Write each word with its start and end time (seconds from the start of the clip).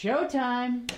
Showtime. 0.00 0.88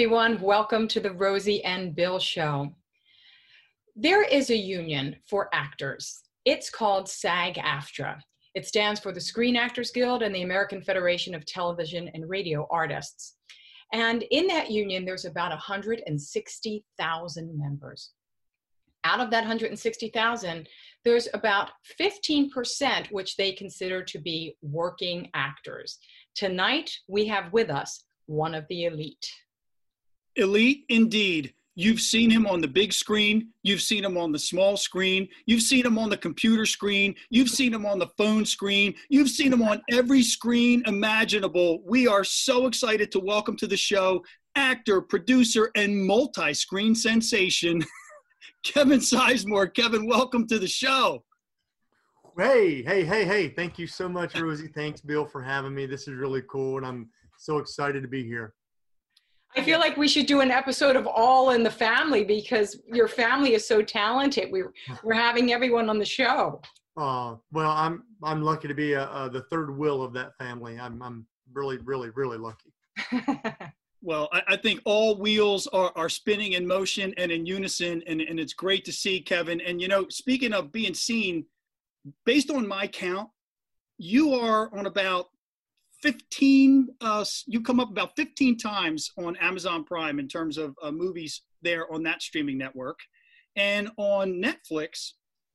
Everyone. 0.00 0.40
Welcome 0.40 0.88
to 0.88 0.98
the 0.98 1.12
Rosie 1.12 1.62
and 1.62 1.94
Bill 1.94 2.18
Show. 2.18 2.74
There 3.94 4.22
is 4.22 4.48
a 4.48 4.56
union 4.56 5.16
for 5.28 5.50
actors. 5.52 6.22
It's 6.46 6.70
called 6.70 7.06
SAG 7.06 7.56
AFTRA. 7.56 8.18
It 8.54 8.66
stands 8.66 8.98
for 8.98 9.12
the 9.12 9.20
Screen 9.20 9.56
Actors 9.56 9.90
Guild 9.90 10.22
and 10.22 10.34
the 10.34 10.40
American 10.40 10.80
Federation 10.80 11.34
of 11.34 11.44
Television 11.44 12.08
and 12.14 12.30
Radio 12.30 12.66
Artists. 12.70 13.36
And 13.92 14.24
in 14.30 14.46
that 14.46 14.70
union, 14.70 15.04
there's 15.04 15.26
about 15.26 15.50
160,000 15.50 17.58
members. 17.58 18.10
Out 19.04 19.20
of 19.20 19.30
that 19.30 19.40
160,000, 19.40 20.66
there's 21.04 21.28
about 21.34 21.72
15% 22.00 23.12
which 23.12 23.36
they 23.36 23.52
consider 23.52 24.02
to 24.04 24.18
be 24.18 24.56
working 24.62 25.28
actors. 25.34 25.98
Tonight, 26.34 26.90
we 27.06 27.26
have 27.26 27.52
with 27.52 27.68
us 27.68 28.04
one 28.24 28.54
of 28.54 28.64
the 28.70 28.86
elite. 28.86 29.30
Elite 30.40 30.84
indeed. 30.88 31.54
You've 31.76 32.00
seen 32.00 32.30
him 32.30 32.46
on 32.46 32.60
the 32.60 32.68
big 32.68 32.92
screen. 32.92 33.52
You've 33.62 33.80
seen 33.80 34.04
him 34.04 34.18
on 34.18 34.32
the 34.32 34.38
small 34.38 34.76
screen. 34.76 35.28
You've 35.46 35.62
seen 35.62 35.86
him 35.86 35.98
on 35.98 36.10
the 36.10 36.16
computer 36.16 36.66
screen. 36.66 37.14
You've 37.30 37.48
seen 37.48 37.72
him 37.72 37.86
on 37.86 37.98
the 37.98 38.08
phone 38.18 38.44
screen. 38.44 38.94
You've 39.08 39.30
seen 39.30 39.52
him 39.52 39.62
on 39.62 39.80
every 39.90 40.22
screen 40.22 40.82
imaginable. 40.86 41.80
We 41.86 42.06
are 42.06 42.24
so 42.24 42.66
excited 42.66 43.12
to 43.12 43.20
welcome 43.20 43.56
to 43.58 43.66
the 43.66 43.76
show 43.76 44.22
actor, 44.56 45.00
producer, 45.00 45.70
and 45.76 46.04
multi 46.04 46.52
screen 46.54 46.94
sensation, 46.94 47.84
Kevin 48.64 48.98
Sizemore. 48.98 49.72
Kevin, 49.72 50.06
welcome 50.06 50.46
to 50.48 50.58
the 50.58 50.68
show. 50.68 51.24
Hey, 52.36 52.82
hey, 52.82 53.04
hey, 53.04 53.24
hey. 53.24 53.48
Thank 53.48 53.78
you 53.78 53.86
so 53.86 54.08
much, 54.08 54.38
Rosie. 54.38 54.68
Thanks, 54.68 55.00
Bill, 55.00 55.24
for 55.24 55.42
having 55.42 55.74
me. 55.74 55.86
This 55.86 56.08
is 56.08 56.14
really 56.14 56.42
cool, 56.50 56.78
and 56.78 56.86
I'm 56.86 57.10
so 57.38 57.58
excited 57.58 58.02
to 58.02 58.08
be 58.08 58.24
here. 58.24 58.54
I 59.56 59.62
feel 59.62 59.78
like 59.78 59.96
we 59.96 60.06
should 60.06 60.26
do 60.26 60.40
an 60.40 60.50
episode 60.50 60.96
of 60.96 61.06
All 61.06 61.50
in 61.50 61.62
the 61.62 61.70
Family 61.70 62.24
because 62.24 62.80
your 62.86 63.08
family 63.08 63.54
is 63.54 63.66
so 63.66 63.82
talented. 63.82 64.50
We're 64.52 64.72
we're 65.02 65.14
having 65.14 65.52
everyone 65.52 65.88
on 65.90 65.98
the 65.98 66.04
show. 66.04 66.60
Uh, 66.96 67.36
well, 67.52 67.70
I'm 67.70 68.04
I'm 68.22 68.42
lucky 68.42 68.68
to 68.68 68.74
be 68.74 68.92
a, 68.92 69.08
a, 69.10 69.30
the 69.30 69.42
third 69.42 69.76
wheel 69.76 70.02
of 70.02 70.12
that 70.12 70.36
family. 70.38 70.78
I'm 70.78 71.02
I'm 71.02 71.26
really 71.52 71.78
really 71.78 72.10
really 72.10 72.38
lucky. 72.38 72.72
well, 74.02 74.28
I, 74.32 74.42
I, 74.48 74.56
think 74.56 74.80
all 74.84 75.16
wheels 75.16 75.66
are, 75.68 75.92
are 75.96 76.08
spinning 76.08 76.52
in 76.52 76.66
motion 76.66 77.14
and 77.16 77.32
in 77.32 77.46
unison, 77.46 78.02
and, 78.06 78.20
and 78.20 78.38
it's 78.38 78.52
great 78.52 78.84
to 78.84 78.92
see 78.92 79.20
Kevin. 79.20 79.60
And 79.62 79.80
you 79.80 79.88
know, 79.88 80.06
speaking 80.10 80.52
of 80.52 80.70
being 80.70 80.94
seen, 80.94 81.46
based 82.26 82.50
on 82.50 82.66
my 82.66 82.86
count, 82.86 83.30
you 83.98 84.34
are 84.34 84.74
on 84.76 84.86
about 84.86 85.30
15 86.02 86.88
uh, 87.00 87.24
you 87.46 87.60
come 87.60 87.80
up 87.80 87.90
about 87.90 88.16
15 88.16 88.56
times 88.56 89.10
on 89.18 89.36
amazon 89.36 89.84
prime 89.84 90.18
in 90.18 90.28
terms 90.28 90.56
of 90.56 90.74
uh, 90.82 90.90
movies 90.90 91.42
there 91.62 91.92
on 91.92 92.02
that 92.04 92.22
streaming 92.22 92.58
network. 92.58 92.98
And 93.56 93.90
on 93.96 94.42
netflix 94.42 95.12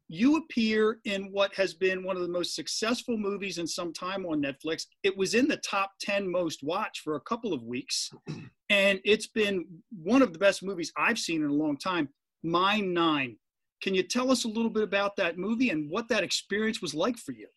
you 0.07 0.37
appear 0.37 0.99
in 1.05 1.31
what 1.31 1.51
has 1.55 1.73
been 1.73 2.03
one 2.03 2.15
of 2.15 2.21
the 2.21 2.27
most 2.27 2.53
successful 2.53 3.17
movies 3.17 3.57
in 3.57 3.65
some 3.65 3.91
time 3.91 4.23
on 4.25 4.41
netflix. 4.41 4.83
It 5.03 5.17
was 5.17 5.33
in 5.33 5.47
the 5.47 5.57
top 5.57 5.91
10 6.01 6.29
most 6.29 6.59
watched 6.61 7.01
for 7.01 7.15
a 7.15 7.21
couple 7.21 7.53
of 7.53 7.63
weeks 7.63 8.11
and 8.69 8.99
it's 9.03 9.27
been 9.27 9.65
one 10.03 10.21
of 10.21 10.33
the 10.33 10.39
best 10.39 10.63
movies 10.63 10.91
i've 10.97 11.19
seen 11.19 11.43
in 11.43 11.49
a 11.49 11.53
long 11.53 11.77
time. 11.77 12.09
Mine 12.43 12.93
nine. 12.93 13.37
Can 13.81 13.95
you 13.95 14.03
tell 14.03 14.31
us 14.31 14.45
a 14.45 14.49
little 14.49 14.69
bit 14.69 14.83
about 14.83 15.15
that 15.17 15.37
movie 15.37 15.69
and 15.69 15.89
what 15.89 16.07
that 16.09 16.23
experience 16.23 16.81
was 16.81 16.93
like 16.93 17.17
for 17.17 17.31
you 17.31 17.47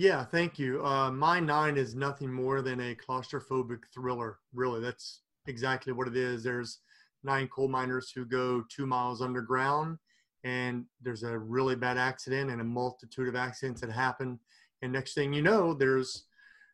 yeah, 0.00 0.24
thank 0.24 0.58
you. 0.58 0.82
Uh, 0.82 1.10
Mine 1.10 1.44
Nine 1.44 1.76
is 1.76 1.94
nothing 1.94 2.32
more 2.32 2.62
than 2.62 2.80
a 2.80 2.94
claustrophobic 2.94 3.80
thriller. 3.92 4.38
Really, 4.54 4.80
that's 4.80 5.20
exactly 5.46 5.92
what 5.92 6.08
it 6.08 6.16
is. 6.16 6.42
There's 6.42 6.78
nine 7.22 7.48
coal 7.48 7.68
miners 7.68 8.10
who 8.10 8.24
go 8.24 8.64
two 8.74 8.86
miles 8.86 9.20
underground, 9.20 9.98
and 10.42 10.86
there's 11.02 11.22
a 11.22 11.38
really 11.38 11.76
bad 11.76 11.98
accident 11.98 12.50
and 12.50 12.62
a 12.62 12.64
multitude 12.64 13.28
of 13.28 13.36
accidents 13.36 13.82
that 13.82 13.90
happen. 13.90 14.40
And 14.80 14.90
next 14.90 15.12
thing 15.12 15.34
you 15.34 15.42
know, 15.42 15.74
there's 15.74 16.24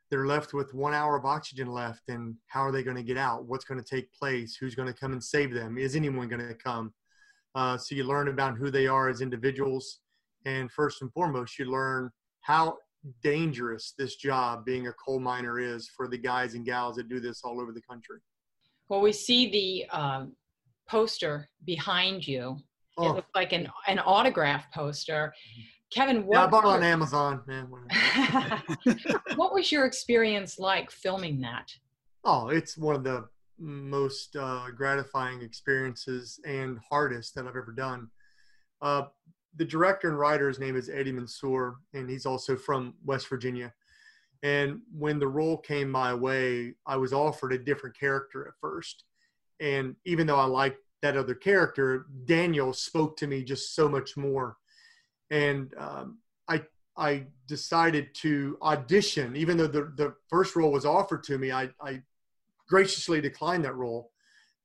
they're 0.08 0.26
left 0.26 0.54
with 0.54 0.72
one 0.72 0.94
hour 0.94 1.16
of 1.16 1.24
oxygen 1.24 1.66
left, 1.66 2.08
and 2.08 2.36
how 2.46 2.60
are 2.60 2.70
they 2.70 2.84
going 2.84 2.96
to 2.96 3.02
get 3.02 3.18
out? 3.18 3.44
What's 3.46 3.64
going 3.64 3.82
to 3.82 3.90
take 3.90 4.12
place? 4.12 4.54
Who's 4.54 4.76
going 4.76 4.86
to 4.86 4.94
come 4.94 5.10
and 5.10 5.24
save 5.24 5.52
them? 5.52 5.78
Is 5.78 5.96
anyone 5.96 6.28
going 6.28 6.46
to 6.46 6.54
come? 6.54 6.94
Uh, 7.56 7.76
so 7.76 7.96
you 7.96 8.04
learn 8.04 8.28
about 8.28 8.56
who 8.56 8.70
they 8.70 8.86
are 8.86 9.08
as 9.08 9.20
individuals, 9.20 9.98
and 10.44 10.70
first 10.70 11.02
and 11.02 11.12
foremost, 11.12 11.58
you 11.58 11.64
learn 11.64 12.12
how 12.42 12.76
dangerous 13.22 13.94
this 13.98 14.16
job 14.16 14.64
being 14.64 14.88
a 14.88 14.92
coal 14.94 15.20
miner 15.20 15.58
is 15.58 15.88
for 15.96 16.08
the 16.08 16.18
guys 16.18 16.54
and 16.54 16.64
gals 16.64 16.96
that 16.96 17.08
do 17.08 17.20
this 17.20 17.42
all 17.44 17.60
over 17.60 17.72
the 17.72 17.82
country. 17.82 18.18
Well, 18.88 19.00
we 19.00 19.12
see 19.12 19.50
the 19.50 19.96
um, 19.96 20.32
poster 20.88 21.48
behind 21.64 22.26
you. 22.26 22.58
Oh. 22.98 23.10
It 23.10 23.14
looks 23.16 23.30
like 23.34 23.52
an, 23.52 23.68
an 23.86 23.98
autograph 23.98 24.72
poster. 24.72 25.32
Kevin, 25.92 26.26
what? 26.26 26.34
Yeah, 26.34 26.44
I 26.44 26.46
bought 26.48 26.64
it 26.64 26.68
on 26.68 26.82
Amazon. 26.82 27.42
Man, 27.46 27.68
what 29.36 29.52
was 29.54 29.70
your 29.70 29.84
experience 29.84 30.58
like 30.58 30.90
filming 30.90 31.40
that? 31.42 31.68
Oh, 32.24 32.48
it's 32.48 32.76
one 32.76 32.96
of 32.96 33.04
the 33.04 33.28
most 33.58 34.36
uh, 34.36 34.66
gratifying 34.74 35.42
experiences 35.42 36.40
and 36.44 36.78
hardest 36.90 37.34
that 37.34 37.42
I've 37.42 37.56
ever 37.56 37.72
done. 37.76 38.08
Uh, 38.82 39.02
the 39.56 39.64
director 39.64 40.08
and 40.08 40.18
writer's 40.18 40.58
name 40.58 40.76
is 40.76 40.88
Eddie 40.88 41.12
Mensore, 41.12 41.76
and 41.94 42.08
he's 42.08 42.26
also 42.26 42.56
from 42.56 42.94
West 43.04 43.28
Virginia. 43.28 43.72
And 44.42 44.80
when 44.96 45.18
the 45.18 45.28
role 45.28 45.56
came 45.56 45.90
my 45.90 46.14
way, 46.14 46.74
I 46.86 46.96
was 46.96 47.12
offered 47.12 47.52
a 47.52 47.58
different 47.58 47.98
character 47.98 48.46
at 48.46 48.54
first. 48.60 49.04
And 49.60 49.96
even 50.04 50.26
though 50.26 50.38
I 50.38 50.44
liked 50.44 50.78
that 51.02 51.16
other 51.16 51.34
character, 51.34 52.06
Daniel 52.26 52.72
spoke 52.72 53.16
to 53.18 53.26
me 53.26 53.42
just 53.42 53.74
so 53.74 53.88
much 53.88 54.16
more. 54.16 54.56
And 55.30 55.74
um, 55.78 56.18
I 56.48 56.62
I 56.96 57.26
decided 57.46 58.14
to 58.16 58.58
audition, 58.62 59.36
even 59.36 59.56
though 59.56 59.66
the, 59.66 59.92
the 59.96 60.14
first 60.28 60.56
role 60.56 60.72
was 60.72 60.86
offered 60.86 61.24
to 61.24 61.38
me. 61.38 61.52
I, 61.52 61.70
I 61.80 62.02
graciously 62.68 63.20
declined 63.20 63.64
that 63.64 63.74
role, 63.74 64.12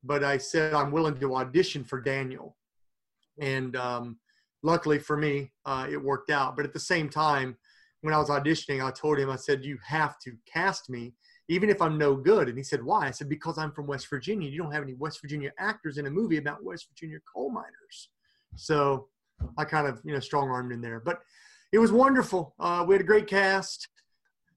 but 0.04 0.24
I 0.24 0.38
said 0.38 0.74
I'm 0.74 0.92
willing 0.92 1.18
to 1.18 1.34
audition 1.34 1.84
for 1.84 2.00
Daniel. 2.00 2.56
And 3.38 3.76
um, 3.76 4.18
luckily 4.62 4.98
for 4.98 5.16
me, 5.16 5.52
uh, 5.66 5.86
it 5.90 6.02
worked 6.02 6.30
out. 6.30 6.56
But 6.56 6.64
at 6.64 6.72
the 6.72 6.80
same 6.80 7.08
time, 7.08 7.56
when 8.00 8.14
I 8.14 8.18
was 8.18 8.30
auditioning, 8.30 8.84
I 8.84 8.90
told 8.90 9.18
him, 9.18 9.30
I 9.30 9.36
said, 9.36 9.64
you 9.64 9.78
have 9.84 10.18
to 10.20 10.32
cast 10.52 10.90
me, 10.90 11.14
even 11.48 11.70
if 11.70 11.80
I'm 11.80 11.98
no 11.98 12.16
good. 12.16 12.48
And 12.48 12.56
he 12.56 12.64
said, 12.64 12.82
why? 12.82 13.06
I 13.06 13.10
said, 13.10 13.28
because 13.28 13.58
I'm 13.58 13.72
from 13.72 13.86
West 13.86 14.08
Virginia. 14.08 14.48
You 14.48 14.58
don't 14.58 14.72
have 14.72 14.82
any 14.82 14.94
West 14.94 15.20
Virginia 15.20 15.52
actors 15.58 15.98
in 15.98 16.06
a 16.06 16.10
movie 16.10 16.38
about 16.38 16.64
West 16.64 16.88
Virginia 16.88 17.18
coal 17.32 17.50
miners. 17.50 18.08
So 18.56 19.08
I 19.56 19.64
kind 19.64 19.86
of, 19.86 20.00
you 20.04 20.12
know, 20.12 20.20
strong 20.20 20.50
armed 20.50 20.72
in 20.72 20.80
there. 20.80 21.00
But 21.00 21.20
it 21.72 21.78
was 21.78 21.92
wonderful. 21.92 22.54
Uh, 22.58 22.84
we 22.86 22.94
had 22.94 23.02
a 23.02 23.06
great 23.06 23.26
cast. 23.26 23.88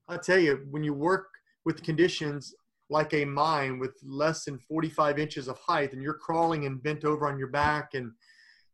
I 0.08 0.16
tell 0.16 0.38
you, 0.38 0.66
when 0.70 0.84
you 0.84 0.92
work 0.92 1.28
with 1.64 1.82
conditions 1.82 2.54
like 2.88 3.12
a 3.14 3.24
mine 3.24 3.80
with 3.80 3.96
less 4.04 4.44
than 4.44 4.58
45 4.58 5.18
inches 5.18 5.48
of 5.48 5.58
height 5.58 5.92
and 5.92 6.00
you're 6.00 6.14
crawling 6.14 6.66
and 6.66 6.80
bent 6.80 7.04
over 7.04 7.26
on 7.26 7.38
your 7.38 7.48
back 7.48 7.94
and– 7.94 8.12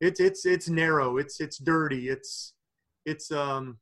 it's 0.02 0.18
it's 0.18 0.44
it's 0.44 0.68
narrow. 0.68 1.16
It's 1.16 1.40
it's 1.40 1.58
dirty. 1.58 2.08
It's 2.08 2.54
it's 3.06 3.30
um 3.30 3.78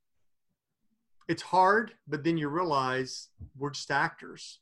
it's 1.27 1.41
hard 1.41 1.93
but 2.07 2.23
then 2.23 2.37
you 2.37 2.47
realize 2.47 3.29
we're 3.57 3.71
just 3.71 3.89
actors. 3.89 4.59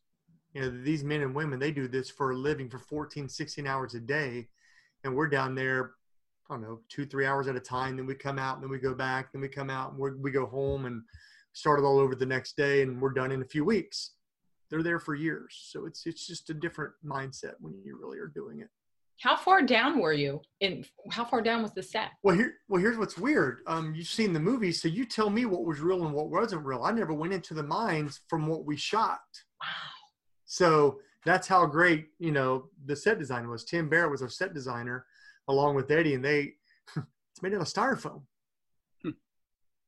You 0.54 0.62
know 0.62 0.84
these 0.84 1.04
men 1.04 1.22
and 1.22 1.36
women 1.36 1.60
they 1.60 1.72
do 1.72 1.88
this 1.90 2.10
for 2.10 2.32
a 2.32 2.36
living 2.36 2.70
for 2.70 2.80
14 2.80 3.28
16 3.28 3.68
hours 3.68 3.94
a 3.94 4.00
day. 4.00 4.48
And 5.04 5.16
we're 5.16 5.28
down 5.28 5.54
there 5.54 5.92
i 6.50 6.56
don't 6.56 6.64
know 6.64 6.80
two 6.90 7.06
three 7.06 7.26
hours 7.26 7.48
at 7.50 7.58
a 7.58 7.60
time. 7.60 7.98
Then 7.98 8.06
we 8.06 8.16
come 8.16 8.40
out 8.40 8.56
and 8.56 8.64
then 8.64 8.72
we 8.72 8.80
go 8.80 8.94
back 8.94 9.34
then 9.34 9.42
we 9.42 9.50
come 9.50 9.70
out 9.70 9.92
and 9.92 10.24
we 10.24 10.32
go 10.32 10.46
home 10.46 10.86
and 10.86 11.02
start 11.52 11.80
it 11.80 11.84
all 11.84 12.00
over 12.00 12.16
the 12.16 12.26
next 12.26 12.56
day 12.56 12.84
and 12.84 13.02
we're 13.02 13.12
done 13.12 13.34
in 13.34 13.42
a 13.42 13.46
few 13.54 13.66
weeks. 13.66 14.12
They're 14.70 14.84
there 14.84 15.00
for 15.00 15.14
years. 15.14 15.60
So 15.72 15.86
it's 15.86 16.06
it's 16.06 16.26
just 16.26 16.50
a 16.52 16.54
different 16.54 16.94
mindset 17.06 17.56
when 17.60 17.74
you 17.84 18.00
really 18.02 18.18
are 18.18 18.32
doing 18.34 18.62
it 18.62 18.70
how 19.20 19.36
far 19.36 19.62
down 19.62 20.00
were 20.00 20.14
you? 20.14 20.42
In 20.62 20.86
how 21.12 21.26
far 21.26 21.42
down 21.42 21.62
was 21.62 21.74
the 21.74 21.84
set? 21.84 22.12
Well, 22.24 22.36
here, 22.36 22.54
well, 22.70 22.82
here's 22.82 22.98
what's 22.98 23.18
weird. 23.18 23.60
Um, 23.68 23.94
you've 23.94 24.08
seen 24.08 24.32
the 24.32 24.40
movie, 24.40 24.72
so 24.72 24.88
you 24.88 25.06
tell 25.06 25.30
me 25.30 25.46
what 25.46 25.66
was 25.66 25.82
real 25.82 26.06
and 26.06 26.14
what 26.14 26.30
wasn't 26.30 26.66
real. 26.66 26.84
I 26.84 26.92
never 26.92 27.14
went 27.14 27.34
into 27.34 27.54
the 27.54 27.64
mines 27.64 28.22
from 28.30 28.48
what 28.48 28.66
we 28.66 28.78
shot. 28.78 29.20
Wow. 29.62 29.68
So 30.46 31.00
that's 31.26 31.48
how 31.48 31.66
great 31.66 32.08
you 32.18 32.32
know 32.32 32.70
the 32.86 32.96
set 32.96 33.20
design 33.20 33.50
was. 33.50 33.66
Tim 33.66 33.90
Barrett 33.90 34.12
was 34.12 34.22
our 34.22 34.30
set 34.30 34.54
designer, 34.54 35.06
along 35.50 35.76
with 35.76 35.92
Eddie, 35.92 36.14
and 36.14 36.24
they 36.24 36.54
it's 36.96 37.42
made 37.42 37.54
out 37.54 37.62
of 37.62 37.68
styrofoam. 37.68 38.24
Hmm. 39.04 39.12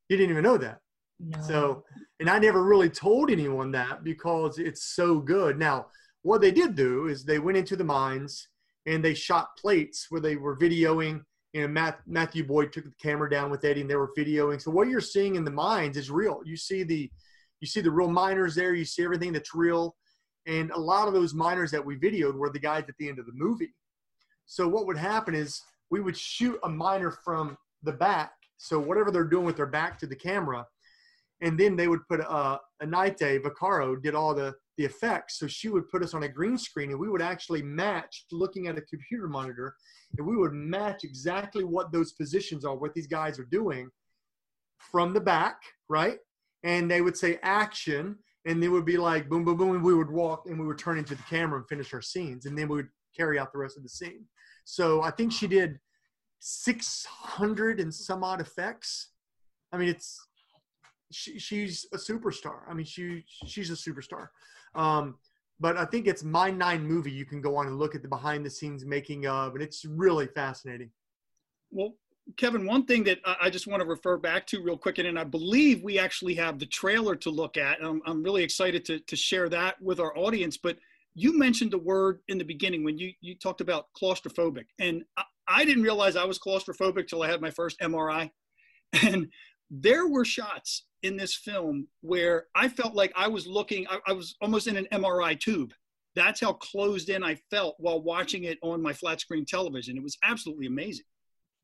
You 0.09 0.17
didn't 0.17 0.31
even 0.31 0.43
know 0.43 0.57
that. 0.57 0.79
No. 1.21 1.39
So, 1.41 1.83
and 2.19 2.29
I 2.29 2.37
never 2.37 2.63
really 2.63 2.89
told 2.89 3.31
anyone 3.31 3.71
that 3.71 4.03
because 4.03 4.59
it's 4.59 4.83
so 4.83 5.19
good. 5.19 5.57
Now, 5.57 5.87
what 6.23 6.41
they 6.41 6.51
did 6.51 6.75
do 6.75 7.07
is 7.07 7.23
they 7.23 7.39
went 7.39 7.57
into 7.57 7.75
the 7.75 7.83
mines 7.83 8.49
and 8.85 9.03
they 9.03 9.13
shot 9.13 9.57
plates 9.57 10.07
where 10.09 10.21
they 10.21 10.35
were 10.35 10.57
videoing. 10.57 11.21
You 11.53 11.61
know, 11.61 11.67
Matt, 11.67 11.99
Matthew 12.07 12.45
Boyd 12.45 12.71
took 12.71 12.85
the 12.85 12.91
camera 13.01 13.29
down 13.29 13.51
with 13.51 13.65
Eddie, 13.65 13.81
and 13.81 13.89
they 13.89 13.95
were 13.95 14.11
videoing. 14.17 14.61
So 14.61 14.71
what 14.71 14.87
you're 14.87 15.01
seeing 15.01 15.35
in 15.35 15.43
the 15.43 15.51
mines 15.51 15.97
is 15.97 16.09
real. 16.09 16.41
You 16.45 16.55
see 16.55 16.83
the, 16.83 17.11
you 17.59 17.67
see 17.67 17.81
the 17.81 17.91
real 17.91 18.09
miners 18.09 18.55
there. 18.55 18.73
You 18.73 18.85
see 18.85 19.03
everything 19.03 19.33
that's 19.33 19.53
real, 19.53 19.95
and 20.47 20.71
a 20.71 20.79
lot 20.79 21.07
of 21.07 21.13
those 21.13 21.33
miners 21.33 21.71
that 21.71 21.85
we 21.85 21.97
videoed 21.97 22.35
were 22.35 22.49
the 22.49 22.59
guys 22.59 22.85
at 22.87 22.95
the 22.97 23.09
end 23.09 23.19
of 23.19 23.25
the 23.25 23.33
movie. 23.35 23.73
So 24.45 24.67
what 24.67 24.85
would 24.87 24.97
happen 24.97 25.35
is 25.35 25.61
we 25.89 25.99
would 25.99 26.17
shoot 26.17 26.57
a 26.63 26.69
miner 26.69 27.11
from 27.11 27.57
the 27.83 27.91
back. 27.91 28.31
So 28.57 28.79
whatever 28.79 29.11
they're 29.11 29.23
doing 29.23 29.45
with 29.45 29.57
their 29.57 29.65
back 29.65 29.99
to 29.99 30.07
the 30.07 30.15
camera, 30.15 30.65
and 31.41 31.59
then 31.59 31.75
they 31.75 31.87
would 31.87 32.07
put 32.07 32.21
uh, 32.21 32.57
Anite 32.81 33.41
Vaccaro 33.43 34.01
did 34.01 34.15
all 34.15 34.33
the 34.33 34.53
the 34.77 34.85
effects. 34.85 35.37
So 35.39 35.47
she 35.47 35.69
would 35.69 35.89
put 35.89 36.03
us 36.03 36.13
on 36.13 36.23
a 36.23 36.27
green 36.27 36.57
screen, 36.57 36.91
and 36.91 36.99
we 36.99 37.09
would 37.09 37.21
actually 37.21 37.61
match 37.61 38.25
looking 38.31 38.67
at 38.67 38.77
a 38.77 38.81
computer 38.81 39.27
monitor, 39.27 39.75
and 40.17 40.25
we 40.25 40.37
would 40.37 40.53
match 40.53 41.03
exactly 41.03 41.63
what 41.63 41.91
those 41.91 42.13
positions 42.13 42.65
are, 42.65 42.75
what 42.75 42.93
these 42.93 43.07
guys 43.07 43.39
are 43.39 43.45
doing 43.45 43.89
from 44.77 45.13
the 45.13 45.21
back, 45.21 45.61
right? 45.89 46.17
And 46.63 46.89
they 46.89 47.01
would 47.01 47.17
say 47.17 47.39
action, 47.43 48.17
and 48.45 48.61
they 48.61 48.69
would 48.69 48.85
be 48.85 48.97
like 48.97 49.29
boom, 49.29 49.43
boom, 49.45 49.57
boom, 49.57 49.75
and 49.75 49.83
we 49.83 49.93
would 49.93 50.09
walk 50.09 50.43
and 50.47 50.59
we 50.59 50.65
would 50.65 50.79
turn 50.79 50.97
into 50.97 51.15
the 51.15 51.23
camera 51.23 51.59
and 51.59 51.67
finish 51.67 51.93
our 51.93 52.01
scenes, 52.01 52.45
and 52.45 52.57
then 52.57 52.67
we 52.67 52.77
would 52.77 52.89
carry 53.15 53.37
out 53.37 53.51
the 53.51 53.59
rest 53.59 53.77
of 53.77 53.83
the 53.83 53.89
scene. 53.89 54.25
So 54.65 55.01
I 55.01 55.11
think 55.11 55.31
she 55.31 55.47
did 55.47 55.79
600 56.39 57.79
and 57.79 57.93
some 57.93 58.23
odd 58.23 58.41
effects. 58.41 59.09
I 59.71 59.77
mean, 59.77 59.89
it's 59.89 60.19
she, 61.11 61.39
she's 61.39 61.85
a 61.93 61.97
superstar. 61.97 62.61
I 62.69 62.73
mean, 62.73 62.85
she 62.85 63.23
she's 63.45 63.69
a 63.69 63.73
superstar. 63.73 64.27
Um, 64.75 65.15
but 65.59 65.77
I 65.77 65.85
think 65.85 66.07
it's 66.07 66.23
Mine 66.23 66.57
Nine 66.57 66.85
movie. 66.85 67.11
You 67.11 67.25
can 67.25 67.41
go 67.41 67.55
on 67.55 67.67
and 67.67 67.77
look 67.77 67.93
at 67.93 68.01
the 68.01 68.07
behind 68.07 68.45
the 68.45 68.49
scenes 68.49 68.85
making 68.85 69.27
of, 69.27 69.53
and 69.53 69.61
it's 69.61 69.85
really 69.85 70.27
fascinating. 70.27 70.89
Well, 71.69 71.93
Kevin, 72.37 72.65
one 72.65 72.85
thing 72.85 73.03
that 73.05 73.19
I 73.25 73.49
just 73.49 73.67
want 73.67 73.81
to 73.81 73.87
refer 73.87 74.17
back 74.17 74.45
to 74.47 74.61
real 74.61 74.77
quick, 74.77 74.97
and 74.97 75.19
I 75.19 75.23
believe 75.23 75.83
we 75.83 75.99
actually 75.99 76.35
have 76.35 76.59
the 76.59 76.65
trailer 76.65 77.15
to 77.17 77.29
look 77.29 77.57
at. 77.57 77.83
I'm, 77.83 78.01
I'm 78.05 78.23
really 78.23 78.43
excited 78.43 78.85
to, 78.85 78.99
to 78.99 79.15
share 79.15 79.49
that 79.49 79.81
with 79.81 79.99
our 79.99 80.17
audience. 80.17 80.57
But 80.57 80.77
you 81.13 81.37
mentioned 81.37 81.71
the 81.71 81.77
word 81.77 82.19
in 82.27 82.37
the 82.37 82.43
beginning 82.43 82.83
when 82.83 82.97
you, 82.97 83.11
you 83.21 83.35
talked 83.35 83.61
about 83.61 83.87
claustrophobic. 84.01 84.65
And 84.79 85.03
I, 85.17 85.23
I 85.47 85.65
didn't 85.65 85.83
realize 85.83 86.15
I 86.15 86.25
was 86.25 86.39
claustrophobic 86.39 87.07
till 87.07 87.23
I 87.23 87.29
had 87.29 87.41
my 87.41 87.51
first 87.51 87.79
MRI. 87.79 88.31
And 89.03 89.29
there 89.69 90.05
were 90.05 90.25
shots 90.25 90.83
in 91.03 91.17
this 91.17 91.35
film 91.35 91.87
where 92.01 92.45
I 92.55 92.67
felt 92.67 92.93
like 92.93 93.11
I 93.15 93.27
was 93.27 93.47
looking, 93.47 93.87
I, 93.89 93.99
I, 94.07 94.13
was 94.13 94.35
almost 94.41 94.67
in 94.67 94.77
an 94.77 94.87
MRI 94.91 95.39
tube. 95.39 95.73
That's 96.15 96.41
how 96.41 96.53
closed 96.53 97.09
in 97.09 97.23
I 97.23 97.35
felt 97.49 97.75
while 97.79 98.01
watching 98.01 98.43
it 98.43 98.59
on 98.61 98.81
my 98.81 98.93
flat 98.93 99.21
screen 99.21 99.45
television. 99.45 99.97
It 99.97 100.03
was 100.03 100.17
absolutely 100.23 100.67
amazing. 100.67 101.05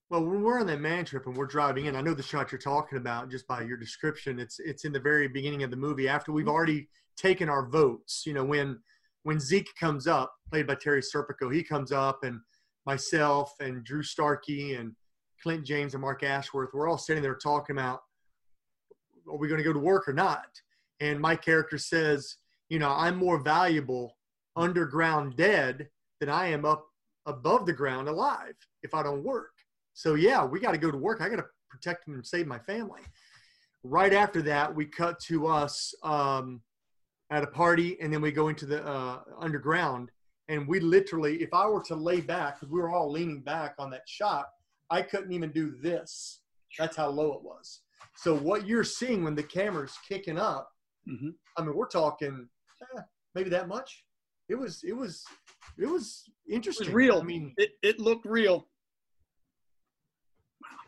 Well, 0.09 0.23
we're 0.23 0.59
on 0.59 0.67
that 0.67 0.79
man 0.79 1.03
trip 1.03 1.27
and 1.27 1.35
we're 1.35 1.47
driving 1.47 1.85
in, 1.85 1.95
I 1.95 2.01
know 2.01 2.13
the 2.13 2.23
shot 2.23 2.51
you're 2.51 2.59
talking 2.59 2.97
about 2.97 3.29
just 3.29 3.45
by 3.45 3.61
your 3.63 3.75
description. 3.75 4.39
It's 4.39 4.57
it's 4.59 4.85
in 4.85 4.93
the 4.93 5.01
very 5.01 5.27
beginning 5.27 5.63
of 5.63 5.71
the 5.71 5.75
movie 5.75 6.07
after 6.07 6.31
we've 6.31 6.45
mm-hmm. 6.45 6.55
already 6.55 6.87
taken 7.17 7.49
our 7.49 7.67
votes. 7.67 8.23
You 8.25 8.33
know, 8.33 8.45
when 8.45 8.79
when 9.23 9.37
Zeke 9.37 9.69
comes 9.77 10.07
up, 10.07 10.33
played 10.49 10.65
by 10.65 10.75
Terry 10.75 11.01
Serpico, 11.01 11.53
he 11.53 11.61
comes 11.61 11.91
up 11.91 12.23
and 12.23 12.39
myself 12.85 13.51
and 13.59 13.83
Drew 13.83 14.01
Starkey 14.01 14.75
and 14.75 14.93
Clint 15.41 15.65
James 15.65 15.93
and 15.93 16.01
Mark 16.01 16.23
Ashworth, 16.23 16.69
we're 16.73 16.89
all 16.89 16.97
sitting 16.97 17.21
there 17.21 17.35
talking 17.35 17.75
about 17.75 17.99
are 19.29 19.37
we 19.37 19.47
going 19.47 19.59
to 19.59 19.63
go 19.63 19.73
to 19.73 19.79
work 19.79 20.07
or 20.07 20.13
not? 20.13 20.61
And 20.99 21.19
my 21.19 21.35
character 21.35 21.77
says, 21.77 22.37
you 22.69 22.79
know, 22.79 22.89
I'm 22.89 23.15
more 23.15 23.39
valuable 23.39 24.17
underground 24.55 25.35
dead 25.37 25.89
than 26.19 26.29
I 26.29 26.47
am 26.47 26.65
up 26.65 26.85
above 27.25 27.65
the 27.65 27.73
ground 27.73 28.07
alive 28.07 28.55
if 28.83 28.93
I 28.93 29.03
don't 29.03 29.23
work. 29.23 29.51
So 29.93 30.15
yeah, 30.15 30.43
we 30.45 30.59
got 30.59 30.71
to 30.71 30.77
go 30.77 30.91
to 30.91 30.97
work. 30.97 31.21
I 31.21 31.29
got 31.29 31.37
to 31.37 31.45
protect 31.69 32.07
and 32.07 32.25
save 32.25 32.47
my 32.47 32.59
family. 32.59 33.01
Right 33.83 34.13
after 34.13 34.41
that, 34.43 34.73
we 34.73 34.85
cut 34.85 35.19
to 35.21 35.47
us 35.47 35.93
um, 36.03 36.61
at 37.29 37.43
a 37.43 37.47
party, 37.47 37.97
and 38.01 38.11
then 38.11 38.21
we 38.21 38.31
go 38.31 38.47
into 38.47 38.65
the 38.65 38.85
uh, 38.85 39.19
underground. 39.39 40.09
And 40.49 40.67
we 40.67 40.79
literally, 40.79 41.41
if 41.41 41.53
I 41.53 41.67
were 41.67 41.83
to 41.83 41.95
lay 41.95 42.21
back, 42.21 42.55
because 42.55 42.71
we 42.71 42.79
were 42.79 42.89
all 42.89 43.11
leaning 43.11 43.41
back 43.41 43.75
on 43.79 43.89
that 43.91 44.07
shot, 44.07 44.47
I 44.89 45.01
couldn't 45.01 45.33
even 45.33 45.51
do 45.51 45.71
this. 45.81 46.39
That's 46.77 46.95
how 46.95 47.09
low 47.09 47.33
it 47.33 47.43
was. 47.43 47.81
So 48.15 48.35
what 48.35 48.67
you're 48.67 48.83
seeing 48.83 49.23
when 49.23 49.35
the 49.35 49.43
camera's 49.43 49.97
kicking 50.07 50.39
up, 50.39 50.69
mm-hmm. 51.09 51.29
I 51.57 51.61
mean, 51.61 51.75
we're 51.75 51.87
talking 51.87 52.47
eh, 52.81 53.01
maybe 53.35 53.49
that 53.51 53.67
much. 53.67 54.03
It 54.49 54.55
was, 54.55 54.83
it 54.83 54.93
was, 54.93 55.23
it 55.77 55.87
was 55.87 56.23
interesting. 56.49 56.87
It 56.87 56.89
was 56.89 56.95
real. 56.95 57.19
I 57.19 57.23
mean, 57.23 57.53
it, 57.57 57.71
it 57.83 57.99
looked 57.99 58.25
real. 58.25 58.67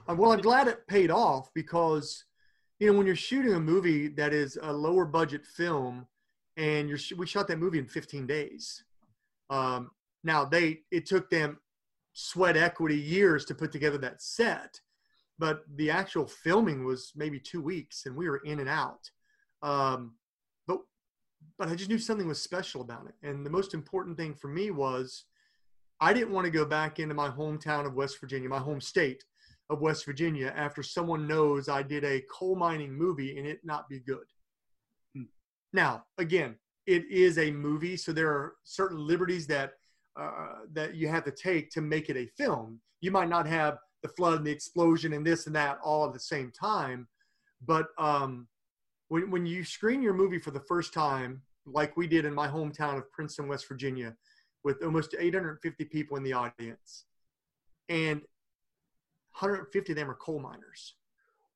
Uh, 0.09 0.15
well, 0.15 0.31
I'm 0.31 0.41
glad 0.41 0.67
it 0.67 0.87
paid 0.87 1.11
off 1.11 1.49
because, 1.53 2.25
you 2.79 2.91
know, 2.91 2.97
when 2.97 3.05
you're 3.05 3.15
shooting 3.15 3.53
a 3.53 3.59
movie 3.59 4.07
that 4.07 4.33
is 4.33 4.57
a 4.61 4.71
lower 4.71 5.05
budget 5.05 5.45
film, 5.45 6.07
and 6.57 6.89
you're 6.89 6.99
we 7.17 7.25
shot 7.25 7.47
that 7.47 7.59
movie 7.59 7.79
in 7.79 7.87
15 7.87 8.27
days. 8.27 8.83
Um, 9.49 9.91
now 10.23 10.45
they 10.45 10.81
it 10.91 11.05
took 11.05 11.29
them 11.29 11.59
sweat 12.13 12.57
equity 12.57 12.97
years 12.97 13.45
to 13.45 13.55
put 13.55 13.71
together 13.71 13.97
that 13.99 14.21
set 14.21 14.79
but 15.39 15.63
the 15.77 15.89
actual 15.89 16.27
filming 16.27 16.85
was 16.85 17.11
maybe 17.15 17.39
two 17.39 17.61
weeks 17.61 18.05
and 18.05 18.15
we 18.15 18.29
were 18.29 18.41
in 18.45 18.59
and 18.59 18.69
out. 18.69 19.09
Um, 19.63 20.15
but 20.67 20.79
but 21.57 21.69
i 21.69 21.75
just 21.75 21.89
knew 21.89 21.97
something 21.97 22.27
was 22.27 22.41
special 22.41 22.81
about 22.81 23.07
it. 23.07 23.27
And 23.27 23.45
the 23.45 23.49
most 23.49 23.73
important 23.73 24.17
thing 24.17 24.35
for 24.35 24.49
me 24.49 24.69
was 24.71 25.25
i 25.99 26.13
didn't 26.13 26.31
want 26.31 26.45
to 26.45 26.51
go 26.51 26.65
back 26.65 26.99
into 26.99 27.15
my 27.15 27.29
hometown 27.29 27.85
of 27.85 27.95
west 27.95 28.19
virginia 28.19 28.47
my 28.47 28.59
home 28.59 28.79
state 28.79 29.23
of 29.69 29.81
west 29.81 30.05
virginia 30.05 30.53
after 30.55 30.81
someone 30.81 31.27
knows 31.27 31.67
i 31.67 31.81
did 31.81 32.03
a 32.05 32.23
coal 32.31 32.55
mining 32.55 32.93
movie 32.93 33.37
and 33.37 33.47
it 33.47 33.59
not 33.63 33.89
be 33.89 33.99
good. 33.99 34.27
Hmm. 35.15 35.23
now 35.73 36.05
again 36.17 36.55
it 36.87 37.03
is 37.09 37.37
a 37.37 37.51
movie 37.51 37.97
so 37.97 38.13
there 38.13 38.29
are 38.29 38.53
certain 38.63 38.97
liberties 38.97 39.45
that 39.47 39.73
uh, 40.19 40.65
that 40.73 40.95
you 40.95 41.07
have 41.07 41.23
to 41.23 41.31
take 41.31 41.69
to 41.69 41.81
make 41.81 42.09
it 42.09 42.17
a 42.17 42.25
film. 42.37 42.79
You 42.99 43.11
might 43.11 43.29
not 43.29 43.47
have 43.47 43.77
the 44.01 44.09
flood 44.09 44.37
and 44.37 44.47
the 44.47 44.51
explosion 44.51 45.13
and 45.13 45.25
this 45.25 45.47
and 45.47 45.55
that 45.55 45.79
all 45.83 46.05
at 46.05 46.13
the 46.13 46.19
same 46.19 46.51
time. 46.51 47.07
But 47.65 47.87
um, 47.97 48.47
when, 49.09 49.29
when 49.29 49.45
you 49.45 49.63
screen 49.63 50.01
your 50.01 50.13
movie 50.13 50.39
for 50.39 50.51
the 50.51 50.61
first 50.61 50.93
time, 50.93 51.41
like 51.65 51.97
we 51.97 52.07
did 52.07 52.25
in 52.25 52.33
my 52.33 52.47
hometown 52.47 52.97
of 52.97 53.11
Princeton, 53.11 53.47
West 53.47 53.67
Virginia, 53.67 54.15
with 54.63 54.83
almost 54.83 55.15
850 55.17 55.85
people 55.85 56.17
in 56.17 56.23
the 56.23 56.33
audience, 56.33 57.05
and 57.89 58.21
150 59.37 59.91
of 59.91 59.95
them 59.95 60.09
are 60.09 60.15
coal 60.15 60.39
miners, 60.39 60.95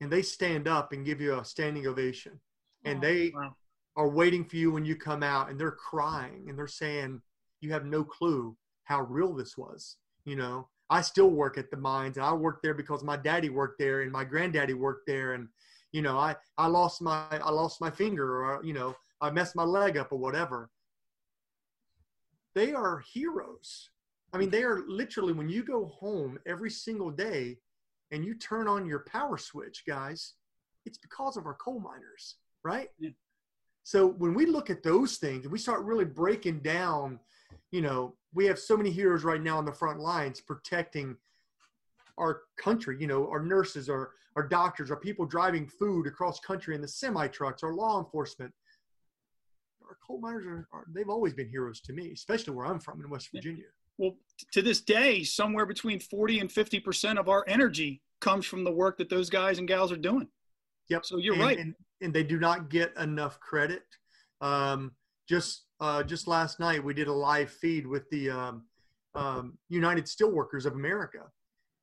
and 0.02 0.12
they 0.12 0.22
stand 0.22 0.68
up 0.68 0.92
and 0.92 1.06
give 1.06 1.22
you 1.22 1.40
a 1.40 1.46
standing 1.46 1.88
ovation, 1.88 2.40
and 2.86 3.00
oh, 3.00 3.02
they 3.02 3.32
wow. 3.34 3.56
are 3.96 4.10
waiting 4.10 4.46
for 4.46 4.58
you 4.58 4.72
when 4.72 4.86
you 4.86 4.96
come 4.96 5.24
out, 5.24 5.50
and 5.50 5.60
they're 5.60 5.72
crying 5.72 6.46
and 6.48 6.58
they're 6.58 6.68
saying, 6.68 7.22
"You 7.62 7.72
have 7.74 7.86
no 7.86 8.04
clue 8.04 8.56
how 8.86 9.02
real 9.02 9.34
this 9.34 9.58
was," 9.58 9.98
you 10.26 10.36
know 10.36 10.68
I 10.94 11.02
still 11.02 11.32
work 11.32 11.58
at 11.58 11.72
the 11.72 11.78
mines 11.78 12.18
and 12.18 12.26
I 12.26 12.34
work 12.34 12.62
there 12.62 12.76
because 12.76 13.04
my 13.04 13.18
daddy 13.18 13.50
worked 13.50 13.80
there 13.80 14.02
and 14.02 14.12
my 14.12 14.24
granddaddy 14.24 14.76
worked 14.76 15.08
there 15.08 15.34
and 15.34 15.48
you 15.92 16.04
know 16.04 16.20
I 16.20 16.36
I 16.60 16.68
lost 16.68 17.02
my 17.02 17.26
I 17.32 17.50
lost 17.50 17.82
my 17.82 17.90
finger 17.90 18.42
or 18.42 18.60
uh, 18.60 18.62
you 18.62 18.74
know 18.74 18.96
I 19.20 19.32
messed 19.32 19.56
my 19.56 19.64
leg 19.64 19.98
up 19.98 20.12
or 20.12 20.20
whatever. 20.20 20.70
They 22.54 22.74
are 22.74 23.04
heroes. 23.12 23.90
I 24.34 24.38
mean 24.38 24.52
they 24.52 24.62
are 24.62 24.84
literally 24.88 25.34
when 25.34 25.50
you 25.50 25.64
go 25.64 25.88
home 25.88 26.38
every 26.46 26.70
single 26.70 27.10
day 27.10 27.58
and 28.12 28.24
you 28.24 28.36
turn 28.36 28.68
on 28.68 28.86
your 28.86 29.00
power 29.00 29.40
switch 29.40 29.84
guys 29.88 30.34
it's 30.86 31.00
because 31.00 31.38
of 31.38 31.46
our 31.48 31.56
coal 31.56 31.80
miners, 31.80 32.36
right? 32.64 32.90
Yeah. 33.00 33.12
So 33.84 34.08
when 34.08 34.36
we 34.36 34.46
look 34.46 34.70
at 34.70 34.84
those 34.84 35.18
things 35.18 35.44
and 35.44 35.52
we 35.52 35.58
start 35.58 35.84
really 35.84 36.06
breaking 36.06 36.60
down 36.60 37.20
you 37.72 37.82
know, 37.82 38.16
we 38.34 38.46
have 38.46 38.60
so 38.60 38.76
many 38.76 38.92
heroes 38.92 39.24
right 39.24 39.42
now 39.42 39.58
on 39.58 39.66
the 39.66 39.72
front 39.72 40.00
lines 40.00 40.42
protecting 40.42 41.16
our 42.18 42.42
country, 42.58 42.98
you 43.00 43.08
know, 43.08 43.28
our 43.30 43.42
nurses, 43.42 43.90
our, 43.90 44.12
our 44.36 44.48
doctors, 44.48 44.92
our 44.92 44.98
people 44.98 45.26
driving 45.26 45.68
food 45.68 46.08
across 46.08 46.40
country 46.40 46.76
in 46.76 46.82
the 46.82 46.88
semi 46.88 47.28
trucks, 47.28 47.64
our 47.64 47.74
law 47.74 48.00
enforcement. 48.00 48.52
Our 49.88 49.98
coal 50.06 50.20
miners 50.20 50.46
are, 50.46 50.68
are, 50.72 50.86
they've 50.94 51.10
always 51.10 51.34
been 51.34 51.50
heroes 51.50 51.82
to 51.82 51.94
me, 51.94 52.12
especially 52.14 52.54
where 52.54 52.66
I'm 52.66 52.80
from 52.80 53.02
in 53.02 53.10
West 53.10 53.30
Virginia. 53.34 53.66
Well, 53.98 54.16
to 54.54 54.62
this 54.62 54.82
day, 54.82 55.24
somewhere 55.24 55.66
between 55.66 56.00
40 56.00 56.40
and 56.40 56.50
50% 56.50 57.20
of 57.20 57.30
our 57.30 57.44
energy 57.48 58.02
comes 58.22 58.46
from 58.46 58.64
the 58.64 58.72
work 58.72 58.98
that 58.98 59.10
those 59.10 59.30
guys 59.30 59.60
and 59.60 59.68
gals 59.68 59.92
are 59.92 59.98
doing. 59.98 60.28
Yep. 60.90 61.06
So 61.06 61.18
you're 61.18 61.36
and, 61.36 61.44
right. 61.44 61.60
And, 61.60 61.76
and, 62.02 62.14
they 62.14 62.24
do 62.24 62.40
not 62.40 62.70
get 62.70 62.96
enough 62.98 63.40
credit. 63.40 63.84
Um, 64.42 64.94
just 65.28 65.64
uh, 65.80 66.04
just 66.04 66.28
last 66.28 66.60
night 66.60 66.84
we 66.84 66.94
did 66.94 67.08
a 67.08 67.14
live 67.14 67.50
feed 67.50 67.86
with 67.86 68.10
the 68.10 68.30
um, 68.30 68.64
um, 69.16 69.58
United 69.70 70.06
Steelworkers 70.06 70.66
of 70.66 70.74
America. 70.74 71.24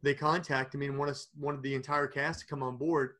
They 0.02 0.14
contacted 0.14 0.80
me 0.80 0.86
and 0.86 0.98
wanted 0.98 1.16
wanted 1.38 1.62
the 1.62 1.74
entire 1.74 2.06
cast 2.06 2.40
to 2.40 2.46
come 2.46 2.62
on 2.62 2.76
board, 2.76 3.14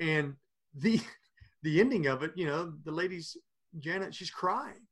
and 0.00 0.34
the 0.74 1.00
the 1.62 1.80
ending 1.80 2.06
of 2.06 2.22
it, 2.22 2.32
you 2.36 2.46
know, 2.46 2.72
the 2.84 2.92
ladies 2.92 3.36
Janet, 3.78 4.14
she's 4.14 4.30
crying 4.30 4.86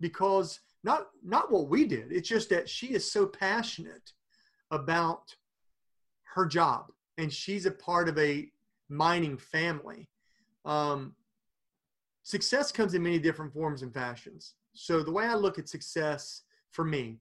because 0.00 0.60
not 0.84 1.06
not 1.24 1.50
what 1.50 1.68
we 1.68 1.86
did. 1.86 2.12
It's 2.12 2.28
just 2.28 2.50
that 2.50 2.68
she 2.68 2.88
is 2.94 3.10
so 3.10 3.26
passionate 3.26 4.12
about 4.70 5.34
her 6.34 6.46
job, 6.46 6.86
and 7.18 7.32
she's 7.32 7.66
a 7.66 7.70
part 7.70 8.08
of 8.08 8.18
a 8.18 8.50
mining 8.88 9.38
family. 9.38 10.08
Um, 10.64 11.14
success 12.26 12.72
comes 12.72 12.94
in 12.94 13.04
many 13.04 13.20
different 13.20 13.52
forms 13.52 13.82
and 13.82 13.94
fashions. 13.94 14.54
So 14.72 15.04
the 15.04 15.12
way 15.12 15.26
I 15.26 15.34
look 15.34 15.60
at 15.60 15.68
success 15.68 16.42
for 16.72 16.84
me, 16.84 17.20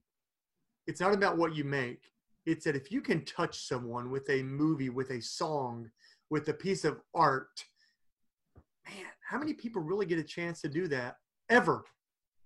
it's 0.87 0.99
not 0.99 1.13
about 1.13 1.37
what 1.37 1.55
you 1.55 1.63
make. 1.63 2.11
It's 2.47 2.65
that 2.65 2.75
if 2.75 2.91
you 2.91 3.01
can 3.01 3.23
touch 3.23 3.67
someone 3.67 4.09
with 4.09 4.27
a 4.31 4.41
movie, 4.41 4.89
with 4.89 5.11
a 5.11 5.21
song, 5.21 5.91
with 6.31 6.49
a 6.49 6.53
piece 6.53 6.83
of 6.85 7.01
art, 7.13 7.63
man, 8.87 9.05
how 9.21 9.37
many 9.37 9.53
people 9.53 9.79
really 9.79 10.07
get 10.07 10.17
a 10.17 10.23
chance 10.23 10.59
to 10.61 10.69
do 10.69 10.87
that 10.87 11.17
ever? 11.51 11.85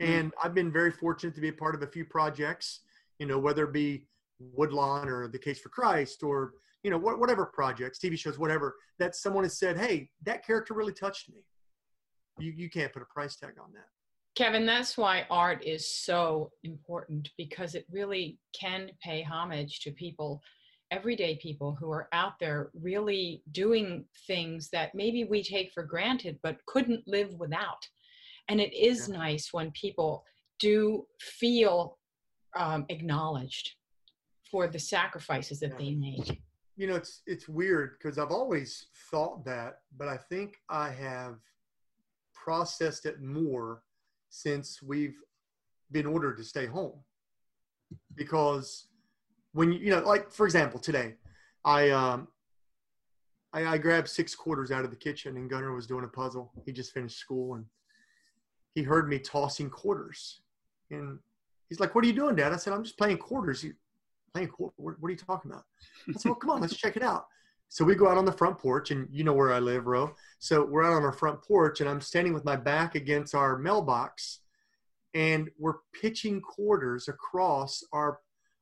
Mm-hmm. 0.01 0.11
And 0.11 0.33
I've 0.43 0.53
been 0.53 0.71
very 0.71 0.91
fortunate 0.91 1.35
to 1.35 1.41
be 1.41 1.49
a 1.49 1.53
part 1.53 1.75
of 1.75 1.83
a 1.83 1.87
few 1.87 2.03
projects, 2.03 2.81
you 3.19 3.25
know, 3.25 3.39
whether 3.39 3.63
it 3.63 3.73
be 3.73 4.05
Woodlawn 4.39 5.07
or 5.07 5.29
The 5.29 5.39
Case 5.39 5.61
for 5.61 5.69
Christ 5.69 6.23
or, 6.23 6.55
you 6.83 6.91
know, 6.91 6.97
whatever 6.97 7.45
projects, 7.45 7.99
TV 7.99 8.19
shows, 8.19 8.37
whatever, 8.37 8.75
that 8.99 9.15
someone 9.15 9.45
has 9.45 9.57
said, 9.57 9.77
hey, 9.77 10.09
that 10.23 10.45
character 10.45 10.73
really 10.73 10.93
touched 10.93 11.29
me. 11.29 11.37
You, 12.39 12.53
you 12.55 12.69
can't 12.69 12.91
put 12.91 13.01
a 13.01 13.05
price 13.05 13.36
tag 13.36 13.53
on 13.62 13.72
that. 13.74 13.88
Kevin, 14.36 14.65
that's 14.65 14.98
why 14.98 15.25
art 15.29 15.65
is 15.65 15.93
so 15.93 16.51
important 16.63 17.29
because 17.38 17.75
it 17.75 17.86
really 17.91 18.39
can 18.58 18.89
pay 19.03 19.22
homage 19.22 19.81
to 19.81 19.91
people, 19.91 20.41
everyday 20.91 21.36
people 21.38 21.75
who 21.79 21.91
are 21.91 22.08
out 22.13 22.34
there 22.39 22.69
really 22.74 23.43
doing 23.51 24.05
things 24.27 24.69
that 24.72 24.96
maybe 24.96 25.25
we 25.25 25.43
take 25.43 25.74
for 25.74 25.84
granted 25.84 26.39
but 26.41 26.58
couldn't 26.67 27.03
live 27.05 27.34
without. 27.34 27.86
And 28.48 28.62
it 28.62 28.74
is 28.74 29.10
yeah. 29.10 29.17
nice 29.17 29.50
when 29.51 29.72
people 29.72 30.24
do 30.60 31.05
feel 31.19 31.98
um, 32.55 32.86
acknowledged 32.89 33.72
for 34.50 34.67
the 34.67 34.79
sacrifices 34.79 35.60
that 35.60 35.72
yeah. 35.72 35.77
they 35.77 35.96
make. 35.96 36.41
You 36.77 36.88
know, 36.88 36.96
it's 36.96 37.24
it's 37.25 37.50
weird 37.50 37.98
because 38.00 38.17
I've 38.17 38.31
always 38.31 38.88
thought 39.12 39.43
that, 39.46 39.79
but 39.98 40.08
I 40.08 40.17
think 40.29 40.55
I 40.69 40.91
have 40.91 41.36
processed 42.50 43.06
it 43.06 43.22
more 43.22 43.84
since 44.32 44.82
we've 44.82 45.20
been 45.91 46.08
ordered 46.08 46.36
to 46.36 46.44
stay 46.44 46.65
home. 46.65 46.98
Because 48.15 48.88
when 49.53 49.72
you, 49.72 49.91
know, 49.91 50.00
like 50.00 50.32
for 50.32 50.48
example, 50.48 50.79
today, 50.79 51.13
I 51.63 51.91
um, 51.91 52.27
I, 53.53 53.68
I 53.74 53.77
grabbed 53.77 54.08
six 54.08 54.34
quarters 54.34 54.72
out 54.72 54.84
of 54.84 54.89
the 54.89 54.98
kitchen 54.98 55.38
and 55.38 55.48
Gunner 55.48 55.75
was 55.75 55.86
doing 55.86 56.06
a 56.06 56.08
puzzle. 56.08 56.51
He 56.65 56.72
just 56.72 56.91
finished 56.91 57.20
school 57.20 57.53
and 57.53 57.65
he 58.74 58.82
heard 58.82 59.08
me 59.08 59.20
tossing 59.20 59.70
quarters, 59.70 60.41
and 60.89 61.20
he's 61.68 61.79
like, 61.79 61.94
"What 61.94 62.03
are 62.03 62.08
you 62.08 62.13
doing, 62.13 62.36
Dad?" 62.36 62.51
I 62.51 62.58
said, 62.58 62.74
"I'm 62.74 62.84
just 62.84 62.98
playing 62.98 63.20
quarters." 63.20 63.62
He, 63.62 63.74
playing 64.34 64.50
quarters? 64.50 64.74
What, 64.77 65.00
what 65.00 65.10
are 65.10 65.12
you 65.12 65.18
talking 65.18 65.51
about? 65.51 65.65
I 66.08 66.13
said, 66.13 66.29
"Well, 66.29 66.36
come 66.36 66.50
on, 66.50 66.62
let's 66.62 66.75
check 66.75 66.98
it 66.98 67.03
out." 67.03 67.27
So 67.69 67.85
we 67.85 67.95
go 67.95 68.09
out 68.09 68.17
on 68.17 68.25
the 68.25 68.31
front 68.31 68.57
porch, 68.57 68.89
and 68.89 69.07
you 69.11 69.23
know 69.23 69.33
where 69.33 69.53
I 69.53 69.59
live, 69.59 69.85
Ro. 69.85 70.15
So 70.39 70.65
we're 70.65 70.83
out 70.83 70.93
on 70.93 71.03
our 71.03 71.13
front 71.13 71.43
porch, 71.43 71.81
and 71.81 71.89
I'm 71.89 72.01
standing 72.01 72.33
with 72.33 72.43
my 72.43 72.55
back 72.55 72.95
against 72.95 73.35
our 73.35 73.57
mailbox, 73.57 74.39
and 75.13 75.49
we're 75.57 75.77
pitching 75.93 76.41
quarters 76.41 77.07
across 77.07 77.83
our 77.93 78.19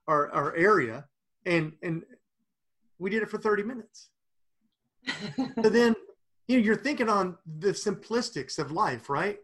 our, 0.07 0.31
our 0.31 0.55
area, 0.55 1.05
and 1.45 1.73
and 1.81 2.03
we 2.99 3.09
did 3.09 3.23
it 3.23 3.29
for 3.29 3.37
30 3.37 3.63
minutes. 3.63 4.09
so 5.61 5.69
then, 5.69 5.95
you 6.47 6.57
know, 6.57 6.63
you're 6.63 6.75
thinking 6.75 7.09
on 7.09 7.37
the 7.59 7.69
simplistics 7.69 8.59
of 8.59 8.71
life, 8.71 9.09
right? 9.09 9.37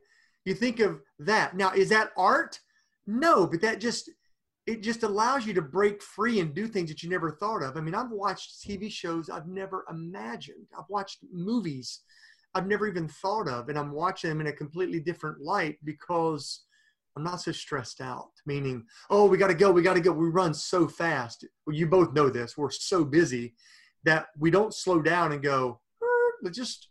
You 0.45 0.53
think 0.55 0.79
of 0.79 1.01
that. 1.19 1.55
Now, 1.55 1.71
is 1.71 1.89
that 1.89 2.11
art? 2.17 2.59
No, 3.05 3.47
but 3.47 3.61
that 3.61 3.79
just 3.79 4.09
it 4.65 4.81
just 4.81 5.03
allows 5.03 5.45
you 5.45 5.53
to 5.53 5.61
break 5.61 6.01
free 6.01 6.39
and 6.39 6.53
do 6.53 6.67
things 6.67 6.89
that 6.89 7.03
you 7.03 7.09
never 7.09 7.31
thought 7.31 7.63
of. 7.63 7.75
I 7.75 7.81
mean, 7.81 7.95
I've 7.95 8.11
watched 8.11 8.65
TV 8.65 8.89
shows 8.89 9.29
I've 9.29 9.47
never 9.47 9.85
imagined. 9.89 10.67
I've 10.77 10.89
watched 10.89 11.19
movies 11.31 12.01
I've 12.55 12.67
never 12.67 12.87
even 12.87 13.07
thought 13.07 13.47
of, 13.47 13.69
and 13.69 13.77
I'm 13.77 13.91
watching 13.91 14.29
them 14.29 14.41
in 14.41 14.47
a 14.47 14.53
completely 14.53 14.99
different 14.99 15.41
light 15.41 15.77
because 15.83 16.61
I'm 17.15 17.23
not 17.23 17.41
so 17.41 17.51
stressed 17.51 17.99
out. 17.99 18.29
Meaning, 18.45 18.85
oh, 19.09 19.25
we 19.25 19.37
got 19.37 19.47
to 19.47 19.55
go, 19.55 19.71
we 19.71 19.81
got 19.81 19.95
to 19.95 20.01
go. 20.01 20.11
We 20.11 20.27
run 20.27 20.53
so 20.53 20.87
fast. 20.87 21.45
Well, 21.65 21.75
you 21.75 21.87
both 21.87 22.13
know 22.13 22.29
this. 22.29 22.57
We're 22.57 22.69
so 22.69 23.03
busy 23.03 23.55
that 24.03 24.27
we 24.37 24.51
don't 24.51 24.73
slow 24.73 25.01
down 25.01 25.31
and 25.31 25.41
go. 25.41 25.79
Let's 26.43 26.57
just 26.57 26.89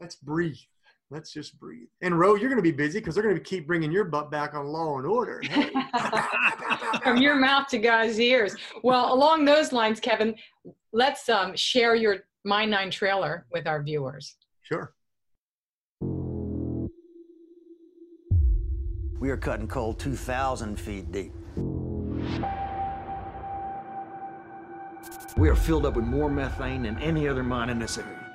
let's 0.00 0.16
breathe. 0.16 0.56
Let's 1.10 1.32
just 1.32 1.58
breathe. 1.58 1.88
And 2.02 2.18
Ro, 2.18 2.34
you're 2.34 2.50
going 2.50 2.62
to 2.62 2.62
be 2.62 2.70
busy 2.70 2.98
because 2.98 3.14
they're 3.14 3.24
going 3.24 3.34
to 3.34 3.42
keep 3.42 3.66
bringing 3.66 3.90
your 3.90 4.04
butt 4.04 4.30
back 4.30 4.54
on 4.54 4.66
Law 4.66 4.98
and 4.98 5.06
Order. 5.06 5.42
Hey. 5.48 5.70
From 7.02 7.16
your 7.16 7.34
mouth 7.34 7.66
to 7.68 7.78
God's 7.78 8.20
ears. 8.20 8.54
Well, 8.82 9.12
along 9.12 9.44
those 9.44 9.72
lines, 9.72 10.00
Kevin, 10.00 10.34
let's 10.92 11.28
um, 11.28 11.56
share 11.56 11.94
your 11.94 12.18
Mine 12.44 12.70
Nine 12.70 12.90
trailer 12.90 13.46
with 13.50 13.66
our 13.66 13.82
viewers. 13.82 14.36
Sure. 14.62 14.94
We 19.18 19.30
are 19.30 19.36
cutting 19.36 19.66
coal 19.66 19.94
2,000 19.94 20.78
feet 20.78 21.10
deep. 21.10 21.32
We 25.36 25.48
are 25.48 25.56
filled 25.56 25.86
up 25.86 25.96
with 25.96 26.04
more 26.04 26.30
methane 26.30 26.82
than 26.82 26.98
any 26.98 27.26
other 27.28 27.42
mine 27.42 27.70
in 27.70 27.78
this 27.78 27.98
area. 27.98 28.27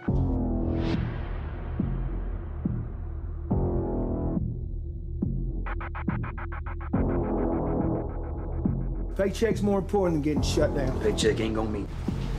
Paycheck's 9.24 9.62
more 9.62 9.80
important 9.80 10.16
than 10.16 10.22
getting 10.22 10.42
shut 10.42 10.76
down. 10.76 11.00
Paycheck 11.00 11.40
ain't 11.40 11.56
gonna 11.56 11.70
mean 11.70 11.88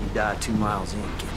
you 0.03 0.09
die 0.13 0.35
two 0.35 0.53
miles 0.53 0.93
in, 0.93 1.01
kid. 1.17 1.29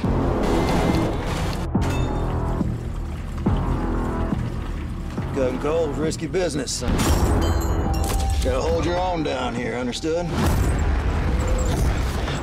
Cutting 5.35 5.59
coal 5.59 5.89
is 5.89 5.97
risky 5.97 6.27
business, 6.27 6.69
son. 6.69 6.91
Gotta 8.43 8.59
hold 8.59 8.83
your 8.83 8.97
own 8.97 9.23
down 9.23 9.55
here, 9.55 9.75
understood? 9.75 10.25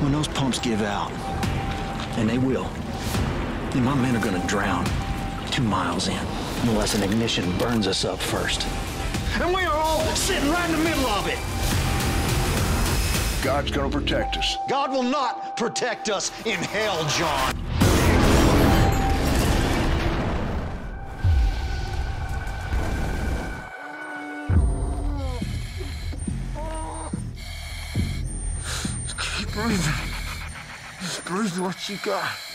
When 0.03 0.11
those 0.11 0.29
pumps 0.29 0.59
give 0.59 0.81
out, 0.81 1.13
and 2.17 2.27
they 2.27 2.39
will, 2.39 2.71
then 3.73 3.85
my 3.85 3.95
men 3.97 4.17
are 4.17 4.25
gonna 4.25 4.47
drown 4.47 4.87
two 5.51 5.63
miles 5.63 6.09
in, 6.09 6.27
unless 6.63 6.95
an 6.95 7.03
ignition 7.03 7.55
burns 7.59 7.87
us 7.87 8.07
up 8.07 8.19
first. 8.19 8.67
And 9.43 9.55
we 9.55 9.63
are 9.65 9.77
all 9.77 10.01
sitting 10.15 10.49
right 10.49 10.71
in 10.71 10.77
the 10.79 10.83
middle 10.83 11.07
of 11.09 11.29
it. 11.29 11.54
God's 13.45 13.71
going 13.71 13.91
to 13.91 13.99
protect 13.99 14.39
us. 14.39 14.57
God 14.71 14.91
will 14.91 15.03
not 15.03 15.55
protect 15.59 16.09
us 16.09 16.33
in 16.47 16.55
hell, 16.55 17.07
John. 17.11 17.53
Just 29.03 29.19
keep 29.19 29.53
breathing. 29.53 29.93
Just 31.03 31.25
breathe 31.27 31.59
what 31.59 31.87
you 31.91 31.99
got. 32.03 32.54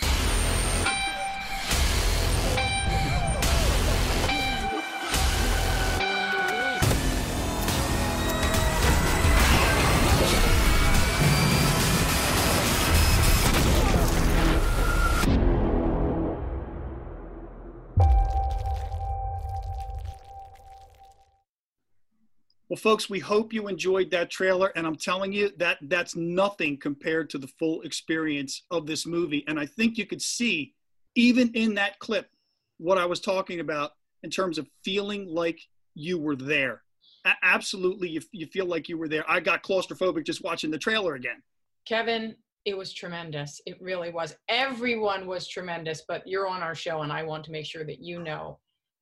Well, 22.69 22.77
folks, 22.77 23.09
we 23.09 23.17
hope 23.17 23.51
you 23.51 23.67
enjoyed 23.67 24.11
that 24.11 24.29
trailer, 24.29 24.71
and 24.75 24.85
I'm 24.85 24.95
telling 24.95 25.33
you 25.33 25.49
that 25.57 25.79
that's 25.81 26.15
nothing 26.15 26.77
compared 26.77 27.27
to 27.31 27.39
the 27.39 27.47
full 27.47 27.81
experience 27.81 28.63
of 28.69 28.85
this 28.85 29.07
movie. 29.07 29.43
And 29.47 29.59
I 29.59 29.65
think 29.65 29.97
you 29.97 30.05
could 30.05 30.21
see, 30.21 30.75
even 31.15 31.49
in 31.55 31.73
that 31.75 31.97
clip, 31.97 32.29
what 32.77 32.99
I 32.99 33.07
was 33.07 33.21
talking 33.21 33.59
about 33.59 33.93
in 34.21 34.29
terms 34.29 34.59
of 34.59 34.67
feeling 34.83 35.25
like 35.25 35.59
you 35.95 36.19
were 36.19 36.35
there. 36.35 36.83
A- 37.25 37.33
absolutely, 37.41 38.09
you, 38.09 38.21
you 38.33 38.45
feel 38.45 38.67
like 38.67 38.87
you 38.87 38.99
were 38.99 39.07
there. 39.07 39.25
I 39.27 39.39
got 39.39 39.63
claustrophobic 39.63 40.23
just 40.23 40.43
watching 40.43 40.69
the 40.69 40.77
trailer 40.77 41.15
again. 41.15 41.41
Kevin, 41.87 42.35
it 42.65 42.77
was 42.77 42.93
tremendous. 42.93 43.59
It 43.65 43.81
really 43.81 44.11
was. 44.11 44.35
Everyone 44.47 45.25
was 45.25 45.47
tremendous, 45.47 46.03
but 46.07 46.21
you're 46.27 46.47
on 46.47 46.61
our 46.61 46.75
show, 46.75 47.01
and 47.01 47.11
I 47.11 47.23
want 47.23 47.43
to 47.45 47.51
make 47.51 47.65
sure 47.65 47.83
that 47.85 47.99
you 47.99 48.21
know 48.21 48.59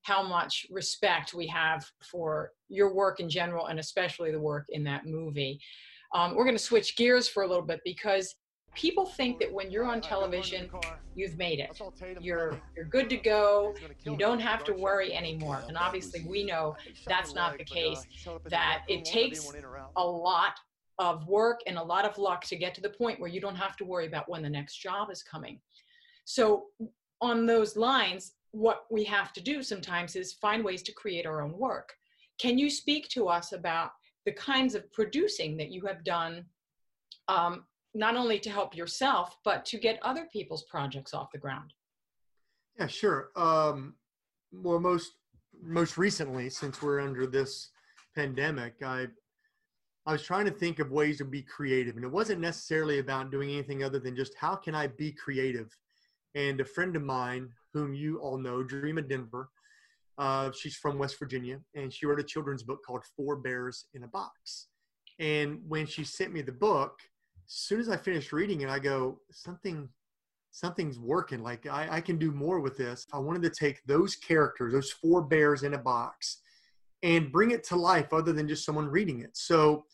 how 0.07 0.23
much 0.23 0.65
respect 0.71 1.33
we 1.33 1.45
have 1.47 1.85
for 2.01 2.51
your 2.69 2.93
work 2.93 3.19
in 3.19 3.29
general 3.29 3.65
and 3.65 3.77
especially 3.77 4.31
the 4.31 4.39
work 4.39 4.65
in 4.69 4.81
that 4.81 5.05
movie. 5.05 5.59
Um, 6.15 6.33
we're 6.33 6.45
going 6.45 6.55
to 6.55 6.63
switch 6.63 6.95
gears 6.95 7.27
for 7.27 7.43
a 7.43 7.47
little 7.47 7.65
bit 7.65 7.81
because 7.83 8.35
people 8.73 9.05
think 9.05 9.37
that 9.39 9.51
when 9.51 9.69
you're 9.69 9.83
on 9.83 9.99
television, 9.99 10.69
you've 11.13 11.37
made 11.37 11.59
it. 11.59 11.77
You're 12.21 12.57
you're 12.73 12.85
good 12.85 13.09
to 13.09 13.17
go. 13.17 13.75
You 14.05 14.15
don't 14.15 14.39
have 14.39 14.63
to 14.65 14.73
worry 14.73 15.13
anymore. 15.13 15.61
And 15.67 15.77
obviously, 15.77 16.25
we 16.25 16.45
know 16.45 16.77
that's 17.05 17.33
not 17.33 17.57
the 17.57 17.65
case. 17.65 18.05
That 18.49 18.83
it 18.87 19.03
takes 19.03 19.51
a 19.97 20.05
lot 20.05 20.57
of 20.99 21.27
work 21.27 21.59
and 21.67 21.77
a 21.77 21.83
lot 21.83 22.05
of 22.05 22.17
luck 22.17 22.45
to 22.45 22.55
get 22.55 22.73
to 22.75 22.81
the 22.81 22.89
point 22.89 23.19
where 23.19 23.29
you 23.29 23.41
don't 23.41 23.55
have 23.55 23.75
to 23.77 23.83
worry 23.83 24.07
about 24.07 24.29
when 24.29 24.41
the 24.41 24.49
next 24.49 24.77
job 24.77 25.11
is 25.11 25.21
coming. 25.21 25.59
So, 26.23 26.67
on 27.19 27.45
those 27.45 27.75
lines, 27.75 28.37
what 28.57 28.85
we 28.89 29.03
have 29.03 29.31
to 29.33 29.41
do 29.41 29.61
sometimes 29.61 30.15
is 30.15 30.33
find 30.33 30.63
ways 30.63 30.81
to 30.81 30.91
create 30.91 31.27
our 31.27 31.43
own 31.43 31.55
work. 31.55 31.93
Can 32.39 32.57
you 32.57 32.71
speak 32.71 33.07
to 33.09 33.27
us 33.27 33.53
about 33.53 33.91
the 34.25 34.31
kinds 34.31 34.73
of 34.73 34.91
producing 34.91 35.55
that 35.57 35.69
you 35.69 35.85
have 35.85 36.03
done, 36.03 36.43
um, 37.27 37.65
not 37.93 38.15
only 38.15 38.39
to 38.39 38.49
help 38.49 38.75
yourself, 38.75 39.37
but 39.45 39.63
to 39.65 39.77
get 39.77 39.99
other 40.01 40.27
people's 40.33 40.63
projects 40.63 41.13
off 41.13 41.31
the 41.31 41.37
ground? 41.37 41.71
Yeah, 42.79 42.87
sure. 42.87 43.29
Um, 43.35 43.93
well, 44.51 44.79
most 44.79 45.13
most 45.63 45.97
recently, 45.97 46.49
since 46.49 46.81
we're 46.81 46.99
under 46.99 47.27
this 47.27 47.69
pandemic, 48.15 48.75
I 48.83 49.07
I 50.07 50.13
was 50.13 50.23
trying 50.23 50.45
to 50.45 50.51
think 50.51 50.79
of 50.79 50.91
ways 50.91 51.19
to 51.19 51.25
be 51.25 51.43
creative, 51.43 51.95
and 51.95 52.05
it 52.05 52.11
wasn't 52.11 52.41
necessarily 52.41 52.99
about 52.99 53.29
doing 53.29 53.51
anything 53.51 53.83
other 53.83 53.99
than 53.99 54.15
just 54.15 54.33
how 54.39 54.55
can 54.55 54.73
I 54.73 54.87
be 54.87 55.11
creative. 55.11 55.75
And 56.33 56.61
a 56.61 56.65
friend 56.65 56.95
of 56.95 57.01
mine, 57.01 57.49
whom 57.74 57.93
you 57.93 58.19
all 58.19 58.38
know, 58.38 58.63
Dreama 58.63 59.07
Denver, 59.07 59.50
uh, 60.17 60.51
she's 60.51 60.75
from 60.75 60.97
West 60.97 61.19
Virginia, 61.19 61.59
and 61.75 61.93
she 61.93 62.05
wrote 62.05 62.19
a 62.19 62.24
children's 62.24 62.63
book 62.63 62.79
called 62.86 63.03
Four 63.15 63.38
Bears 63.38 63.86
in 63.93 64.03
a 64.03 64.07
Box. 64.07 64.67
And 65.19 65.62
when 65.67 65.86
she 65.86 66.03
sent 66.03 66.33
me 66.33 66.41
the 66.41 66.51
book, 66.51 67.00
as 67.47 67.53
soon 67.53 67.79
as 67.79 67.89
I 67.89 67.97
finished 67.97 68.33
reading 68.33 68.62
it, 68.62 68.69
I 68.69 68.79
go, 68.79 69.19
something, 69.31 69.88
something's 70.51 71.00
working. 71.00 71.43
Like 71.43 71.67
I, 71.67 71.88
I 71.91 72.01
can 72.01 72.17
do 72.17 72.31
more 72.31 72.59
with 72.59 72.77
this. 72.77 73.05
I 73.13 73.19
wanted 73.19 73.43
to 73.43 73.50
take 73.50 73.83
those 73.86 74.15
characters, 74.15 74.74
those 74.74 74.91
four 74.91 75.21
bears 75.21 75.63
in 75.63 75.75
a 75.75 75.77
box, 75.77 76.41
and 77.03 77.31
bring 77.31 77.51
it 77.51 77.63
to 77.65 77.75
life 77.75 78.12
other 78.12 78.33
than 78.33 78.47
just 78.47 78.65
someone 78.65 78.88
reading 78.88 79.21
it. 79.21 79.31
So 79.33 79.86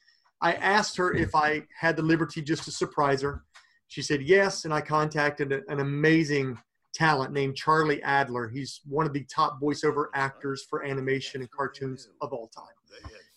I 0.42 0.53
asked 0.53 0.98
her 0.98 1.13
if 1.13 1.36
I 1.36 1.63
had 1.77 1.96
the 1.96 2.01
liberty 2.01 2.42
just 2.42 2.63
to 2.63 2.72
surprise 2.72 3.22
her. 3.22 3.44
She 3.88 4.01
said 4.01 4.22
yes, 4.22 4.65
and 4.65 4.74
I 4.74 4.82
contacted 4.82 5.51
an 5.68 5.80
amazing 5.80 6.58
talent 6.94 7.34
named 7.34 7.56
Charlie 7.56 8.02
Adler. 8.04 8.48
He's 8.48 8.82
one 8.88 9.06
of 9.06 9.14
the 9.14 9.24
top 9.26 9.60
voiceover 9.62 10.06
actors 10.14 10.66
for 10.70 10.84
animation 10.86 11.42
and 11.42 11.52
cartoons 11.52 12.10
of 12.22 12.34
all 12.34 12.48
time. 12.48 12.66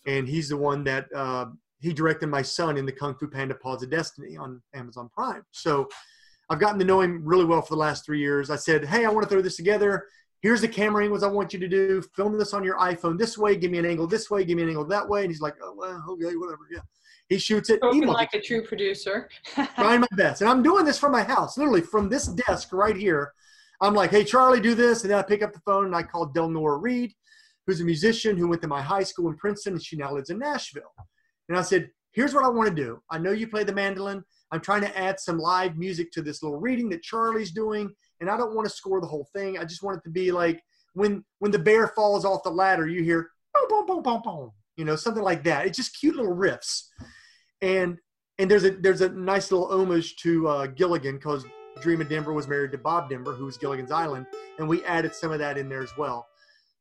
And 0.05 0.27
he's 0.27 0.49
the 0.49 0.57
one 0.57 0.83
that 0.85 1.07
uh, 1.13 1.47
he 1.79 1.91
directed 1.91 2.27
my 2.27 2.41
son 2.41 2.77
in 2.77 2.85
the 2.85 2.91
Kung 2.91 3.15
Fu 3.15 3.27
Panda 3.27 3.55
Paws 3.55 3.83
of 3.83 3.89
Destiny 3.89 4.37
on 4.37 4.61
Amazon 4.73 5.09
Prime. 5.13 5.43
So 5.51 5.89
I've 6.49 6.59
gotten 6.59 6.79
to 6.79 6.85
know 6.85 7.01
him 7.01 7.21
really 7.25 7.45
well 7.45 7.61
for 7.61 7.73
the 7.73 7.79
last 7.79 8.05
three 8.05 8.19
years. 8.19 8.49
I 8.49 8.55
said, 8.55 8.85
Hey, 8.85 9.05
I 9.05 9.09
want 9.09 9.23
to 9.23 9.29
throw 9.29 9.41
this 9.41 9.57
together. 9.57 10.05
Here's 10.41 10.61
the 10.61 10.67
camera 10.67 11.03
angles 11.03 11.23
I 11.23 11.27
want 11.27 11.51
you 11.51 11.59
to 11.59 11.67
do. 11.67 12.01
Film 12.15 12.37
this 12.37 12.53
on 12.53 12.63
your 12.63 12.77
iPhone 12.77 13.17
this 13.17 13.37
way. 13.37 13.55
Give 13.55 13.71
me 13.71 13.79
an 13.79 13.85
angle 13.85 14.07
this 14.07 14.29
way. 14.29 14.45
Give 14.45 14.55
me 14.55 14.63
an 14.63 14.69
angle 14.69 14.85
that 14.85 15.07
way. 15.07 15.21
And 15.23 15.31
he's 15.31 15.41
like, 15.41 15.55
Oh, 15.61 15.73
well, 15.75 16.03
okay, 16.11 16.35
whatever. 16.35 16.67
Yeah. 16.71 16.79
He 17.27 17.37
shoots 17.37 17.69
it. 17.69 17.79
Spoken 17.79 18.07
like 18.07 18.33
a 18.33 18.41
true 18.41 18.63
producer. 18.63 19.27
trying 19.75 19.99
my 19.99 20.07
best. 20.15 20.41
And 20.41 20.49
I'm 20.49 20.63
doing 20.63 20.85
this 20.85 20.97
from 20.97 21.11
my 21.11 21.23
house, 21.23 21.57
literally 21.57 21.81
from 21.81 22.07
this 22.07 22.27
desk 22.27 22.71
right 22.71 22.95
here. 22.95 23.33
I'm 23.81 23.93
like, 23.93 24.11
hey, 24.11 24.23
Charlie, 24.23 24.59
do 24.59 24.75
this. 24.75 25.03
And 25.03 25.11
then 25.11 25.19
I 25.19 25.23
pick 25.23 25.43
up 25.43 25.53
the 25.53 25.59
phone 25.59 25.85
and 25.85 25.95
I 25.95 26.03
call 26.03 26.29
Delnora 26.29 26.81
Reed, 26.81 27.13
who's 27.65 27.81
a 27.81 27.85
musician 27.85 28.37
who 28.37 28.47
went 28.47 28.61
to 28.63 28.67
my 28.67 28.81
high 28.81 29.03
school 29.03 29.29
in 29.29 29.37
Princeton 29.37 29.73
and 29.73 29.83
she 29.83 29.95
now 29.95 30.13
lives 30.13 30.29
in 30.29 30.39
Nashville. 30.39 30.93
And 31.49 31.57
I 31.57 31.61
said, 31.61 31.89
here's 32.11 32.33
what 32.33 32.43
I 32.43 32.49
want 32.49 32.69
to 32.69 32.75
do. 32.75 32.99
I 33.11 33.19
know 33.19 33.31
you 33.31 33.47
play 33.47 33.63
the 33.63 33.73
mandolin. 33.73 34.23
I'm 34.51 34.61
trying 34.61 34.81
to 34.81 34.97
add 34.97 35.19
some 35.19 35.37
live 35.37 35.77
music 35.77 36.11
to 36.13 36.21
this 36.21 36.41
little 36.41 36.59
reading 36.59 36.89
that 36.89 37.03
Charlie's 37.03 37.51
doing. 37.51 37.93
And 38.19 38.29
I 38.29 38.37
don't 38.37 38.55
want 38.55 38.67
to 38.67 38.73
score 38.73 38.99
the 38.99 39.07
whole 39.07 39.27
thing. 39.35 39.59
I 39.59 39.65
just 39.65 39.83
want 39.83 39.97
it 39.97 40.03
to 40.05 40.09
be 40.09 40.31
like 40.31 40.61
when 40.93 41.23
when 41.39 41.51
the 41.51 41.59
bear 41.59 41.89
falls 41.89 42.25
off 42.25 42.43
the 42.43 42.49
ladder, 42.49 42.87
you 42.87 43.03
hear 43.03 43.29
boom, 43.53 43.67
boom, 43.69 43.85
boom, 43.85 44.01
boom, 44.01 44.21
boom. 44.23 44.51
You 44.75 44.85
know, 44.85 44.95
something 44.95 45.23
like 45.23 45.43
that. 45.43 45.67
It's 45.67 45.77
just 45.77 45.99
cute 45.99 46.15
little 46.15 46.35
riffs. 46.35 46.85
And 47.61 47.97
and 48.39 48.49
there's 48.49 48.63
a 48.63 48.71
there's 48.71 49.01
a 49.01 49.09
nice 49.09 49.51
little 49.51 49.71
homage 49.71 50.15
to 50.17 50.47
uh, 50.47 50.67
Gilligan 50.67 51.17
because 51.17 51.45
Dreama 51.81 52.07
Denver 52.07 52.33
was 52.33 52.47
married 52.47 52.71
to 52.71 52.77
Bob 52.77 53.09
Denver, 53.09 53.33
who 53.33 53.45
was 53.45 53.57
Gilligan's 53.57 53.91
Island, 53.91 54.25
and 54.59 54.67
we 54.67 54.83
added 54.85 55.13
some 55.13 55.31
of 55.31 55.39
that 55.39 55.57
in 55.57 55.69
there 55.69 55.83
as 55.83 55.95
well. 55.97 56.27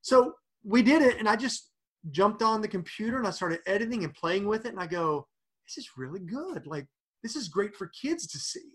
So 0.03 0.35
we 0.65 0.83
did 0.83 1.03
it, 1.03 1.19
and 1.19 1.29
I 1.29 1.37
just 1.37 1.71
jumped 2.11 2.43
on 2.43 2.61
the 2.61 2.69
computer 2.69 3.19
and 3.19 3.27
I 3.27 3.31
started 3.31 3.61
editing 3.67 4.05
and 4.05 4.15
playing 4.15 4.47
with 4.47 4.67
it, 4.67 4.73
and 4.73 4.81
I 4.81 4.87
go, 4.87 5.27
this 5.67 5.79
is 5.79 5.91
really 5.97 6.21
good. 6.21 6.67
Like 6.67 6.87
this 7.23 7.37
is 7.37 7.49
great 7.49 7.75
for 7.75 7.89
kids 7.89 8.27
to 8.29 8.39
see. 8.39 8.73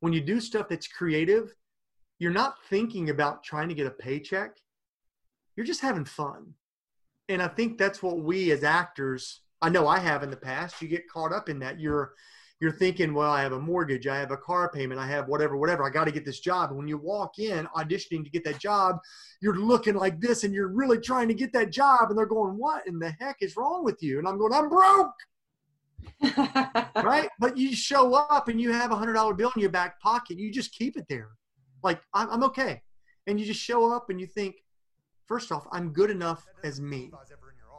When 0.00 0.12
you 0.12 0.20
do 0.20 0.40
stuff 0.40 0.68
that's 0.68 0.86
creative, 0.86 1.54
you're 2.18 2.32
not 2.32 2.56
thinking 2.70 3.10
about 3.10 3.42
trying 3.42 3.68
to 3.68 3.74
get 3.74 3.86
a 3.86 3.90
paycheck. 3.90 4.56
You're 5.56 5.66
just 5.66 5.80
having 5.80 6.04
fun. 6.04 6.54
And 7.28 7.42
I 7.42 7.48
think 7.48 7.78
that's 7.78 8.02
what 8.02 8.20
we 8.20 8.50
as 8.52 8.64
actors, 8.64 9.40
I 9.62 9.70
know 9.70 9.88
I 9.88 9.98
have 9.98 10.22
in 10.22 10.30
the 10.30 10.36
past, 10.36 10.80
you 10.82 10.88
get 10.88 11.08
caught 11.08 11.32
up 11.32 11.48
in 11.48 11.58
that. 11.60 11.80
You're 11.80 12.12
you're 12.64 12.72
thinking, 12.72 13.12
well, 13.12 13.30
I 13.30 13.42
have 13.42 13.52
a 13.52 13.60
mortgage, 13.60 14.06
I 14.06 14.16
have 14.16 14.30
a 14.30 14.38
car 14.38 14.70
payment, 14.70 14.98
I 14.98 15.06
have 15.06 15.28
whatever, 15.28 15.58
whatever. 15.58 15.84
I 15.84 15.90
got 15.90 16.06
to 16.06 16.10
get 16.10 16.24
this 16.24 16.40
job. 16.40 16.70
And 16.70 16.78
when 16.78 16.88
you 16.88 16.96
walk 16.96 17.38
in 17.38 17.66
auditioning 17.76 18.24
to 18.24 18.30
get 18.30 18.42
that 18.44 18.58
job, 18.58 19.00
you're 19.42 19.58
looking 19.58 19.94
like 19.94 20.18
this 20.18 20.44
and 20.44 20.54
you're 20.54 20.68
really 20.68 20.98
trying 20.98 21.28
to 21.28 21.34
get 21.34 21.52
that 21.52 21.70
job. 21.70 22.08
And 22.08 22.18
they're 22.18 22.24
going, 22.24 22.56
what 22.56 22.86
in 22.86 22.98
the 22.98 23.10
heck 23.20 23.36
is 23.42 23.54
wrong 23.58 23.84
with 23.84 24.02
you? 24.02 24.18
And 24.18 24.26
I'm 24.26 24.38
going, 24.38 24.54
I'm 24.54 24.70
broke. 24.70 25.12
right? 27.04 27.28
But 27.38 27.58
you 27.58 27.76
show 27.76 28.14
up 28.14 28.48
and 28.48 28.58
you 28.58 28.72
have 28.72 28.92
a 28.92 28.96
hundred 28.96 29.12
dollar 29.12 29.34
bill 29.34 29.52
in 29.54 29.60
your 29.60 29.70
back 29.70 30.00
pocket. 30.00 30.38
You 30.38 30.50
just 30.50 30.72
keep 30.72 30.96
it 30.96 31.04
there. 31.06 31.32
Like, 31.82 32.00
I'm, 32.14 32.30
I'm 32.30 32.44
okay. 32.44 32.80
And 33.26 33.38
you 33.38 33.44
just 33.44 33.60
show 33.60 33.92
up 33.92 34.08
and 34.08 34.18
you 34.18 34.26
think, 34.26 34.56
first 35.26 35.52
off, 35.52 35.66
I'm 35.70 35.92
good 35.92 36.08
enough 36.08 36.46
as 36.62 36.80
me. 36.80 37.10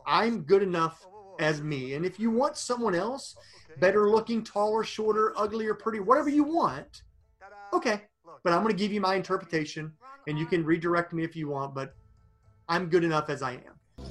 I'm 0.06 0.42
good 0.42 0.62
enough 0.62 1.08
as 1.40 1.64
me. 1.64 1.96
And 1.96 2.06
if 2.06 2.20
you 2.20 2.30
want 2.30 2.56
someone 2.56 2.94
else, 2.94 3.36
better 3.80 4.10
looking, 4.10 4.44
taller, 4.44 4.84
shorter, 4.84 5.34
uglier, 5.38 5.74
pretty, 5.74 6.00
whatever 6.00 6.30
you 6.30 6.44
want, 6.44 7.04
okay. 7.74 8.04
But 8.44 8.54
I'm 8.54 8.62
going 8.62 8.74
to 8.74 8.78
give 8.78 8.92
you 8.92 9.02
my 9.02 9.16
interpretation, 9.16 9.92
and 10.28 10.38
you 10.38 10.46
can 10.46 10.64
redirect 10.64 11.14
me 11.14 11.24
if 11.24 11.36
you 11.36 11.50
want, 11.50 11.74
but 11.74 11.96
I'm 12.68 12.90
good 12.90 13.04
enough 13.04 13.30
as 13.30 13.42
I 13.42 13.54
am. 13.54 14.06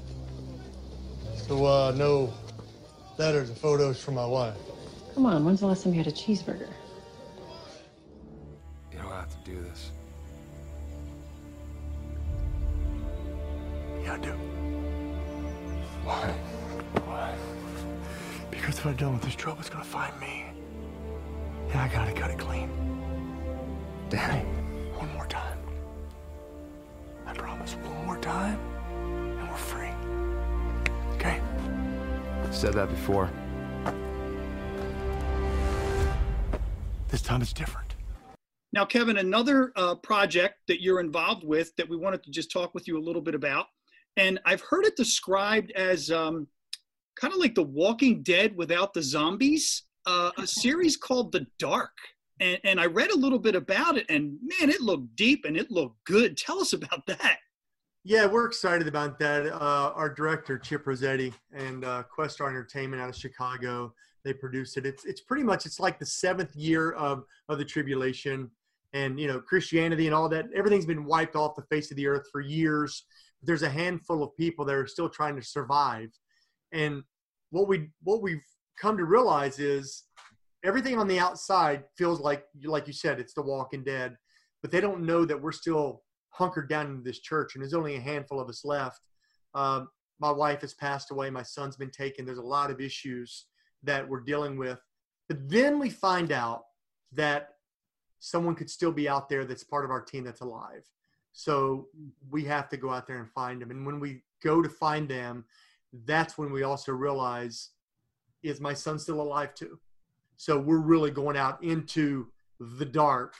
So, 1.37 1.65
uh, 1.65 1.93
no 1.97 2.33
letters 3.19 3.51
or 3.51 3.55
photos 3.55 4.03
from 4.03 4.15
my 4.15 4.27
wife. 4.27 4.57
Come 5.15 5.27
on, 5.27 5.45
when's 5.45 5.61
the 5.61 5.67
last 5.67 5.85
time 5.85 5.93
you 5.93 5.99
had 5.99 6.09
a 6.09 6.13
cheeseburger? 6.13 6.69
You 8.91 8.99
don't 8.99 9.11
have 9.11 9.31
to 9.31 9.51
do 9.51 9.63
this. 9.63 9.93
Yeah, 14.03 14.15
I 14.15 14.19
do. 14.19 14.33
Why? 16.05 16.29
Why? 16.29 16.44
Because 18.85 18.97
if 18.97 19.01
I'm 19.01 19.07
done 19.07 19.15
with 19.15 19.23
this 19.23 19.35
job, 19.35 19.57
it's 19.61 19.71
gonna 19.71 19.83
find 19.83 20.21
me. 20.21 20.45
And 21.71 21.81
I 21.81 21.89
gotta 21.89 22.13
cut 22.13 22.31
it 22.31 22.39
clean. 22.39 22.69
Danny. 24.11 24.45
One 24.99 25.11
more 25.15 25.27
time. 25.27 25.59
I 27.25 27.33
promise, 27.33 27.77
one 27.77 28.05
more 28.05 28.19
time, 28.19 28.59
and 29.39 29.49
we're 29.49 29.57
free. 29.57 29.89
Okay? 31.15 31.41
Said 32.51 32.75
that 32.75 32.91
before. 32.91 33.31
This 37.09 37.23
time 37.23 37.41
it's 37.41 37.55
different. 37.55 37.95
Now, 38.75 38.85
Kevin, 38.85 39.17
another 39.17 39.73
uh, 39.77 39.95
project 39.95 40.57
that 40.69 40.83
you're 40.83 41.01
involved 41.01 41.43
with 41.43 41.75
that 41.77 41.89
we 41.89 41.97
wanted 41.97 42.23
to 42.25 42.31
just 42.31 42.51
talk 42.51 42.75
with 42.75 42.87
you 42.87 42.99
a 42.99 43.03
little 43.03 43.23
bit 43.23 43.35
about, 43.35 43.69
and 44.19 44.39
I've 44.45 44.61
heard 44.61 44.85
it 44.85 44.95
described 44.95 45.71
as 45.71 46.11
um, 46.11 46.49
kind 47.17 47.33
of 47.33 47.41
like 47.41 47.55
The 47.55 47.63
Walking 47.63 48.23
Dead 48.23 48.57
without 48.57 48.95
the 48.95 49.03
zombies, 49.03 49.85
uh, 50.07 50.31
a 50.39 50.47
series 50.47 50.97
called 50.97 51.33
The 51.33 51.47
Dark. 51.59 51.93
And, 52.41 52.59
and 52.65 52.81
I 52.81 52.87
read 52.87 53.11
a 53.11 53.17
little 53.17 53.39
bit 53.39 53.55
about 53.55 53.97
it, 53.97 54.07
and 54.09 54.37
man, 54.43 54.69
it 54.69 54.81
looked 54.81 55.15
deep 55.15 55.45
and 55.45 55.57
it 55.57 55.71
looked 55.71 56.05
good. 56.05 56.37
Tell 56.39 56.61
us 56.61 56.73
about 56.73 57.07
that. 57.07 57.39
Yeah, 58.07 58.27
we're 58.27 58.45
excited 58.45 58.87
about 58.87 59.19
that. 59.21 59.47
Uh, 59.47 59.93
our 59.95 60.13
director 60.13 60.59
Chip 60.59 60.87
Rossetti 60.87 61.33
and 61.55 61.87
uh, 61.87 62.03
Questar 62.15 62.49
Entertainment 62.49 63.01
out 63.01 63.09
of 63.09 63.17
Chicago, 63.17 63.95
they 64.25 64.35
produced 64.35 64.77
it. 64.77 64.85
It's 64.85 65.07
it's 65.07 65.23
pretty 65.23 65.43
much 65.43 65.65
it's 65.65 65.81
like 65.81 65.99
the 65.99 66.05
seventh 66.05 66.55
year 66.55 66.93
of 66.93 67.25
of 67.49 67.57
the 67.57 67.65
tribulation, 67.65 68.51
and 68.93 69.19
you 69.19 69.27
know 69.27 69.41
Christianity 69.41 70.05
and 70.07 70.15
all 70.15 70.29
that. 70.29 70.47
Everything's 70.55 70.85
been 70.85 71.07
wiped 71.07 71.35
off 71.35 71.57
the 71.57 71.63
face 71.63 71.91
of 71.91 71.97
the 71.97 72.07
earth 72.07 72.27
for 72.31 72.43
years. 72.43 73.05
There's 73.43 73.63
a 73.63 73.71
handful 73.71 74.23
of 74.23 74.37
people 74.37 74.67
that 74.67 74.75
are 74.75 74.87
still 74.87 75.09
trying 75.09 75.37
to 75.37 75.43
survive, 75.43 76.11
and 76.75 77.03
what 77.51 77.69
we 77.69 77.89
what 78.03 78.21
we've 78.21 78.45
come 78.79 78.99
to 78.99 79.05
realize 79.05 79.59
is 79.59 80.05
everything 80.65 80.99
on 80.99 81.09
the 81.09 81.19
outside 81.19 81.85
feels 81.97 82.21
like 82.21 82.45
like 82.65 82.87
you 82.87 82.93
said 82.93 83.19
it's 83.19 83.33
the 83.33 83.43
Walking 83.43 83.85
Dead, 83.85 84.17
but 84.61 84.71
they 84.71 84.81
don't 84.81 85.07
know 85.07 85.25
that 85.25 85.41
we're 85.41 85.53
still 85.53 86.03
hunkered 86.31 86.69
down 86.69 86.87
in 86.87 87.03
this 87.03 87.21
church, 87.21 87.55
and 87.55 87.63
there's 87.63 87.75
only 87.75 87.97
a 87.97 88.01
handful 88.01 88.41
of 88.41 88.49
us 88.49 88.65
left. 88.65 89.01
Um, 89.55 89.89
my 90.21 90.31
wife 90.31 90.61
has 90.63 90.75
passed 90.75 91.11
away. 91.11 91.31
My 91.31 91.43
son's 91.43 91.77
been 91.77 91.91
taken. 91.91 92.27
There's 92.27 92.39
a 92.39 92.43
lot 92.43 92.71
of 92.71 92.81
issues 92.81 93.47
that 93.85 94.09
we're 94.09 94.21
dealing 94.21 94.59
with. 94.59 94.79
But 95.29 95.49
then 95.49 95.79
we 95.79 95.91
find 95.91 96.33
out 96.33 96.63
that 97.13 97.51
someone 98.19 98.55
could 98.55 98.71
still 98.71 98.93
be 98.93 99.09
out 99.09 99.29
there 99.29 99.45
that's 99.45 99.65
part 99.65 99.85
of 99.85 99.91
our 99.91 100.01
team 100.01 100.25
that's 100.25 100.41
alive. 100.41 100.89
So 101.33 101.89
we 102.31 102.45
have 102.45 102.69
to 102.71 102.77
go 102.77 102.91
out 102.91 103.07
there 103.07 103.19
and 103.19 103.31
find 103.31 103.61
them. 103.61 103.71
And 103.71 103.85
when 103.85 104.01
we 104.01 104.23
go 104.43 104.63
to 104.63 104.69
find 104.69 105.09
them, 105.09 105.45
that's 106.05 106.37
when 106.37 106.53
we 106.53 106.63
also 106.63 106.93
realize 106.93 107.71
is 108.43 108.61
my 108.61 108.75
son 108.75 108.99
still 108.99 109.21
alive 109.21 109.55
too? 109.55 109.79
So 110.37 110.59
we're 110.59 110.79
really 110.79 111.11
going 111.11 111.37
out 111.37 111.63
into 111.63 112.29
the 112.61 112.85
dark 112.85 113.35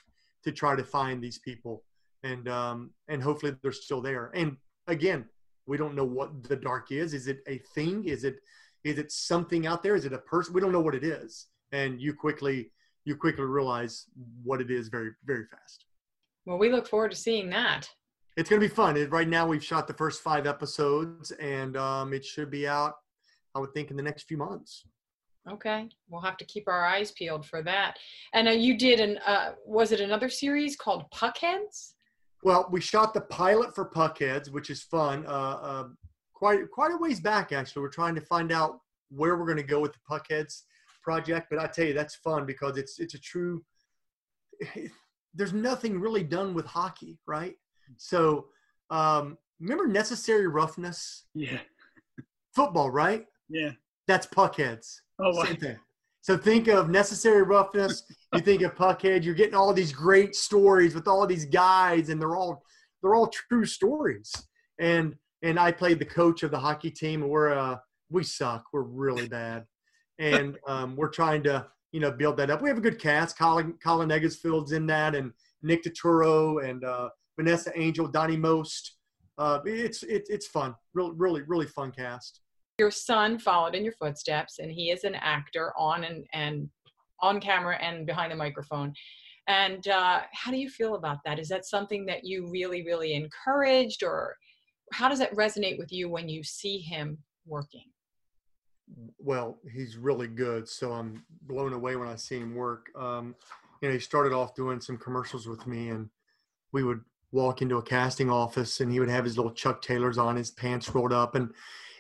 to 0.45 0.53
try 0.53 0.77
to 0.77 0.85
find 0.85 1.23
these 1.23 1.39
people, 1.39 1.85
and 2.23 2.49
um, 2.49 2.91
and 3.09 3.23
hopefully 3.23 3.55
they're 3.63 3.73
still 3.73 4.01
there. 4.01 4.31
And 4.35 4.57
again, 4.87 5.27
we 5.67 5.77
don't 5.77 5.95
know 5.95 6.05
what 6.05 6.45
the 6.45 6.57
dark 6.57 6.93
is. 6.93 7.15
Is 7.15 7.27
it 7.27 7.41
a 7.49 7.59
thing? 7.75 8.05
Is 8.05 8.25
it 8.25 8.37
is 8.85 8.99
it 8.99 9.11
something 9.11 9.67
out 9.67 9.83
there? 9.83 9.95
Is 9.95 10.05
it 10.05 10.13
a 10.13 10.19
person? 10.19 10.55
We 10.55 10.61
don't 10.61 10.73
know 10.73 10.81
what 10.81 10.95
it 10.95 11.05
is. 11.05 11.47
And 11.73 12.01
you 12.01 12.15
quickly 12.15 12.71
you 13.05 13.17
quickly 13.17 13.45
realize 13.45 14.07
what 14.43 14.61
it 14.61 14.71
is 14.71 14.89
very 14.89 15.11
very 15.25 15.47
fast. 15.47 15.87
Well, 16.47 16.59
we 16.59 16.71
look 16.71 16.87
forward 16.87 17.11
to 17.11 17.17
seeing 17.17 17.51
that. 17.51 17.89
It's 18.37 18.51
going 18.51 18.61
to 18.61 18.69
be 18.69 18.75
fun. 18.75 18.97
It, 18.97 19.11
right 19.11 19.29
now, 19.29 19.47
we've 19.47 19.65
shot 19.65 19.87
the 19.87 19.95
first 19.95 20.23
five 20.23 20.47
episodes, 20.47 21.31
and 21.33 21.77
um, 21.77 22.13
it 22.13 22.25
should 22.25 22.51
be 22.51 22.67
out. 22.67 22.95
I 23.55 23.61
would 23.61 23.73
think 23.73 23.91
in 23.91 23.97
the 23.97 24.03
next 24.03 24.25
few 24.25 24.37
months. 24.37 24.85
Okay, 25.49 25.89
we'll 26.09 26.23
have 26.23 26.39
to 26.39 26.45
keep 26.47 26.67
our 26.69 26.85
eyes 26.85 27.13
peeled 27.13 27.47
for 27.47 27.63
that. 27.63 27.99
And 28.33 28.49
uh, 28.49 28.53
you 28.53 28.79
did 28.79 28.99
an 28.99 29.19
uh, 29.27 29.53
was 29.67 29.93
it 29.93 30.01
another 30.01 30.29
series 30.29 30.75
called 30.75 31.05
Puckheads? 31.13 31.93
Well, 32.43 32.69
we 32.71 32.81
shot 32.81 33.15
the 33.15 33.21
pilot 33.21 33.75
for 33.75 33.89
Puckheads, 33.89 34.51
which 34.51 34.71
is 34.71 34.83
fun. 34.83 35.25
Uh, 35.27 35.31
uh, 35.31 35.85
quite 36.33 36.71
quite 36.71 36.93
a 36.93 36.97
ways 36.97 37.21
back, 37.21 37.53
actually. 37.53 37.83
We're 37.83 37.91
trying 37.91 38.15
to 38.15 38.21
find 38.23 38.53
out 38.53 38.81
where 39.11 39.37
we're 39.37 39.47
going 39.47 39.59
to 39.59 39.63
go 39.63 39.81
with 39.81 39.93
the 39.93 39.99
Puckheads 40.11 40.63
project, 41.03 41.49
but 41.51 41.59
I 41.59 41.67
tell 41.67 41.85
you 41.85 41.93
that's 41.93 42.17
fun 42.17 42.47
because 42.47 42.79
it's 42.79 42.99
it's 42.99 43.15
a 43.15 43.21
true. 43.21 43.63
There's 45.37 45.53
nothing 45.53 45.99
really 45.99 46.23
done 46.23 46.55
with 46.55 46.65
hockey, 46.65 47.19
right? 47.27 47.57
So 47.97 48.47
um, 48.91 49.39
remember 49.61 49.87
necessary 49.87 50.47
roughness? 50.47 51.25
Yeah. 51.35 51.59
Football, 52.55 52.91
right? 52.91 53.27
Yeah. 53.49 53.73
That's 54.07 54.27
Puckheads. 54.27 55.01
Oh, 55.19 55.31
wow. 55.35 55.45
Same 55.45 55.57
thing. 55.57 55.77
So 56.25 56.39
think 56.39 56.69
of 56.69 56.89
necessary 56.89 57.43
roughness. 57.43 58.03
You 58.33 58.41
think 58.41 58.63
of 58.63 58.75
Puckhead. 58.75 59.25
You're 59.25 59.35
getting 59.35 59.55
all 59.55 59.75
these 59.75 59.93
great 59.93 60.35
stories 60.35 60.95
with 60.95 61.07
all 61.07 61.27
these 61.27 61.45
guys, 61.45 62.09
and 62.09 62.19
they're 62.19 62.35
all 62.35 62.63
they're 63.03 63.15
all 63.15 63.27
true 63.27 63.67
stories. 63.67 64.33
And 64.81 65.17
and 65.43 65.59
I 65.59 65.71
played 65.71 65.99
the 65.99 66.07
coach 66.07 66.43
of 66.43 66.51
the 66.51 66.59
hockey 66.59 66.91
team, 66.91 67.21
and 67.21 67.31
we're 67.31 67.53
uh 67.53 67.77
we 68.09 68.25
suck. 68.25 68.65
We're 68.73 68.85
really 68.85 69.29
bad, 69.29 69.67
and 70.19 70.57
um, 70.67 70.97
we're 70.97 71.11
trying 71.11 71.43
to 71.43 71.67
you 71.93 72.01
know 72.01 72.11
build 72.11 72.39
that 72.39 72.51
up. 72.51 72.63
We 72.63 72.71
have 72.71 72.79
a 72.79 72.83
good 72.83 72.99
cast. 72.99 73.37
Colin 73.37 73.75
Colin 73.85 74.11
Egglesfield's 74.11 74.73
in 74.73 74.87
that, 74.87 75.15
and 75.15 75.31
Nick 75.63 75.85
Turturro 75.85 76.67
and 76.67 76.85
uh, 76.85 77.11
Vanessa 77.39 77.73
Angel, 77.79 78.07
Donnie 78.07 78.37
Most. 78.37 78.97
Uh, 79.37 79.61
it's 79.65 80.03
it, 80.05 80.27
it's 80.29 80.47
fun. 80.47 80.75
Really 80.95 81.13
really 81.17 81.43
really 81.43 81.67
fun 81.67 81.91
cast. 81.91 82.41
Your 82.79 82.91
son 82.91 83.39
followed 83.39 83.75
in 83.75 83.85
your 83.85 83.95
footsteps 83.95 84.59
and 84.59 84.71
he 84.71 84.91
is 84.91 85.05
an 85.05 85.15
actor 85.15 85.73
on 85.79 86.05
and, 86.05 86.27
and 86.33 86.69
on 87.21 87.41
camera 87.41 87.77
and 87.81 88.05
behind 88.07 88.33
the 88.33 88.37
microphone. 88.37 88.93
And 89.47 89.87
uh, 89.89 90.23
how 90.33 90.51
do 90.51 90.57
you 90.57 90.69
feel 90.69 90.95
about 90.97 91.19
that? 91.25 91.39
Is 91.39 91.49
that 91.49 91.67
something 91.67 92.07
that 92.07 92.25
you 92.25 92.49
really 92.51 92.85
really 92.85 93.15
encouraged 93.15 94.03
or 94.03 94.37
how 94.93 95.09
does 95.09 95.19
that 95.19 95.35
resonate 95.35 95.79
with 95.79 95.93
you 95.93 96.09
when 96.09 96.29
you 96.29 96.43
see 96.43 96.79
him 96.79 97.19
working? 97.47 97.85
Well 99.19 99.59
he's 99.73 99.97
really 99.97 100.29
good 100.29 100.69
so 100.69 100.93
i'm 100.93 101.25
blown 101.47 101.73
away 101.73 101.97
when 101.97 102.07
i 102.07 102.17
see 102.17 102.39
him 102.39 102.55
work. 102.55 102.91
Um, 102.97 103.35
you 103.81 103.89
know 103.89 103.95
he 103.95 104.01
started 104.01 104.33
off 104.33 104.55
doing 104.55 104.81
some 104.81 104.99
commercials 104.99 105.47
with 105.47 105.67
me 105.67 105.89
and 105.89 106.09
we 106.73 106.85
would 106.85 107.01
walk 107.35 107.61
into 107.61 107.77
a 107.77 107.83
casting 107.83 108.31
office 108.31 108.81
and 108.81 108.91
he 108.91 109.01
would 109.01 109.11
have 109.11 109.25
his 109.25 109.37
little 109.37 109.53
chuck 109.53 109.83
taylors 109.83 110.17
on 110.17 110.37
his 110.37 110.53
pants 110.53 110.95
rolled 110.95 111.13
up. 111.13 111.35
And 111.35 111.53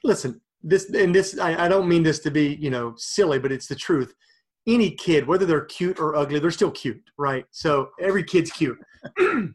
listen 0.05 0.41
this 0.63 0.89
and 0.91 1.15
this 1.15 1.39
I, 1.39 1.67
I 1.67 1.69
don't 1.69 1.89
mean 1.89 2.03
this 2.03 2.21
to 2.21 2.31
be 2.31 2.55
you 2.55 2.71
know 2.71 2.95
silly 2.97 3.39
but 3.39 3.53
it's 3.53 3.67
the 3.67 3.75
truth. 3.75 4.15
Any 4.67 4.93
kid 4.93 5.27
whether 5.27 5.45
they're 5.45 5.67
cute 5.67 6.01
or 6.01 6.17
ugly 6.17 6.39
they're 6.39 6.51
still 6.51 6.71
cute 6.71 7.03
right? 7.19 7.45
So 7.51 7.91
every 8.01 8.25
kid's 8.25 8.51
cute. 8.51 8.79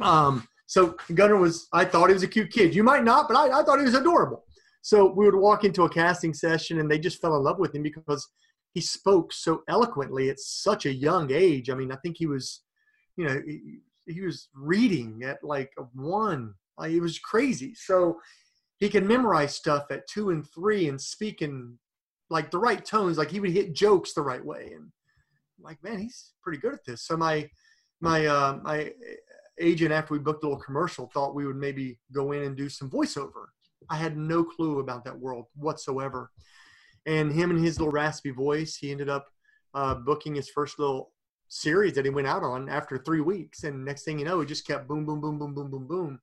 Um 0.00 0.48
so 0.66 0.96
gunner 1.14 1.36
was 1.36 1.68
i 1.72 1.84
thought 1.84 2.08
he 2.08 2.14
was 2.14 2.24
a 2.24 2.28
cute 2.28 2.50
kid. 2.50 2.74
You 2.74 2.82
might 2.82 3.04
not 3.04 3.28
but 3.28 3.36
I, 3.36 3.60
I 3.60 3.62
thought 3.62 3.78
he 3.78 3.84
was 3.84 3.94
adorable. 3.94 4.44
So 4.82 5.06
we 5.06 5.24
would 5.24 5.36
walk 5.36 5.62
into 5.62 5.84
a 5.84 5.88
casting 5.88 6.34
session 6.34 6.80
and 6.80 6.90
they 6.90 6.98
just 6.98 7.20
fell 7.20 7.36
in 7.36 7.44
love 7.44 7.60
with 7.60 7.76
him 7.76 7.84
because 7.84 8.28
he 8.72 8.80
spoke 8.80 9.32
so 9.32 9.62
eloquently 9.68 10.30
at 10.30 10.40
such 10.40 10.84
a 10.84 10.92
young 10.92 11.30
age. 11.30 11.70
I 11.70 11.74
mean 11.74 11.92
i 11.92 11.96
think 12.02 12.16
he 12.18 12.26
was 12.26 12.62
you 13.16 13.24
know 13.26 13.40
he, 14.06 14.20
was 14.20 14.48
reading 14.54 15.22
at 15.24 15.42
like 15.42 15.72
one 15.94 16.54
like, 16.78 16.92
it 16.92 17.00
was 17.00 17.18
crazy 17.18 17.74
so 17.74 18.18
he 18.78 18.88
can 18.88 19.06
memorize 19.06 19.54
stuff 19.54 19.86
at 19.90 20.06
two 20.08 20.30
and 20.30 20.44
three 20.52 20.88
and 20.88 21.00
speak 21.00 21.42
in 21.42 21.78
like 22.30 22.50
the 22.50 22.58
right 22.58 22.84
tones. 22.84 23.18
Like 23.18 23.30
he 23.30 23.40
would 23.40 23.50
hit 23.50 23.74
jokes 23.74 24.12
the 24.12 24.22
right 24.22 24.44
way. 24.44 24.72
And 24.74 24.90
I'm 25.58 25.64
like, 25.64 25.82
man, 25.82 25.98
he's 25.98 26.32
pretty 26.42 26.58
good 26.58 26.74
at 26.74 26.84
this. 26.86 27.06
So 27.06 27.16
my 27.16 27.48
my 28.00 28.26
uh, 28.26 28.58
my 28.62 28.92
agent, 29.60 29.92
after 29.92 30.14
we 30.14 30.18
booked 30.18 30.44
a 30.44 30.48
little 30.48 30.62
commercial, 30.62 31.08
thought 31.14 31.34
we 31.34 31.46
would 31.46 31.56
maybe 31.56 31.98
go 32.12 32.32
in 32.32 32.42
and 32.42 32.56
do 32.56 32.68
some 32.68 32.90
voiceover. 32.90 33.46
I 33.88 33.96
had 33.96 34.16
no 34.16 34.42
clue 34.42 34.80
about 34.80 35.04
that 35.04 35.18
world 35.18 35.46
whatsoever. 35.54 36.30
And 37.06 37.32
him 37.32 37.50
and 37.50 37.64
his 37.64 37.78
little 37.78 37.92
raspy 37.92 38.30
voice, 38.30 38.76
he 38.76 38.90
ended 38.90 39.08
up 39.08 39.26
uh, 39.74 39.94
booking 39.94 40.34
his 40.34 40.48
first 40.48 40.78
little 40.78 41.12
series 41.48 41.94
that 41.94 42.04
he 42.04 42.10
went 42.10 42.26
out 42.26 42.42
on 42.42 42.68
after 42.68 42.98
three 42.98 43.20
weeks. 43.20 43.64
And 43.64 43.84
next 43.84 44.04
thing 44.04 44.18
you 44.18 44.24
know, 44.24 44.40
he 44.40 44.46
just 44.46 44.66
kept 44.66 44.88
boom, 44.88 45.04
boom, 45.04 45.20
boom, 45.20 45.38
boom, 45.38 45.54
boom, 45.54 45.70
boom, 45.70 45.86
boom 45.86 46.20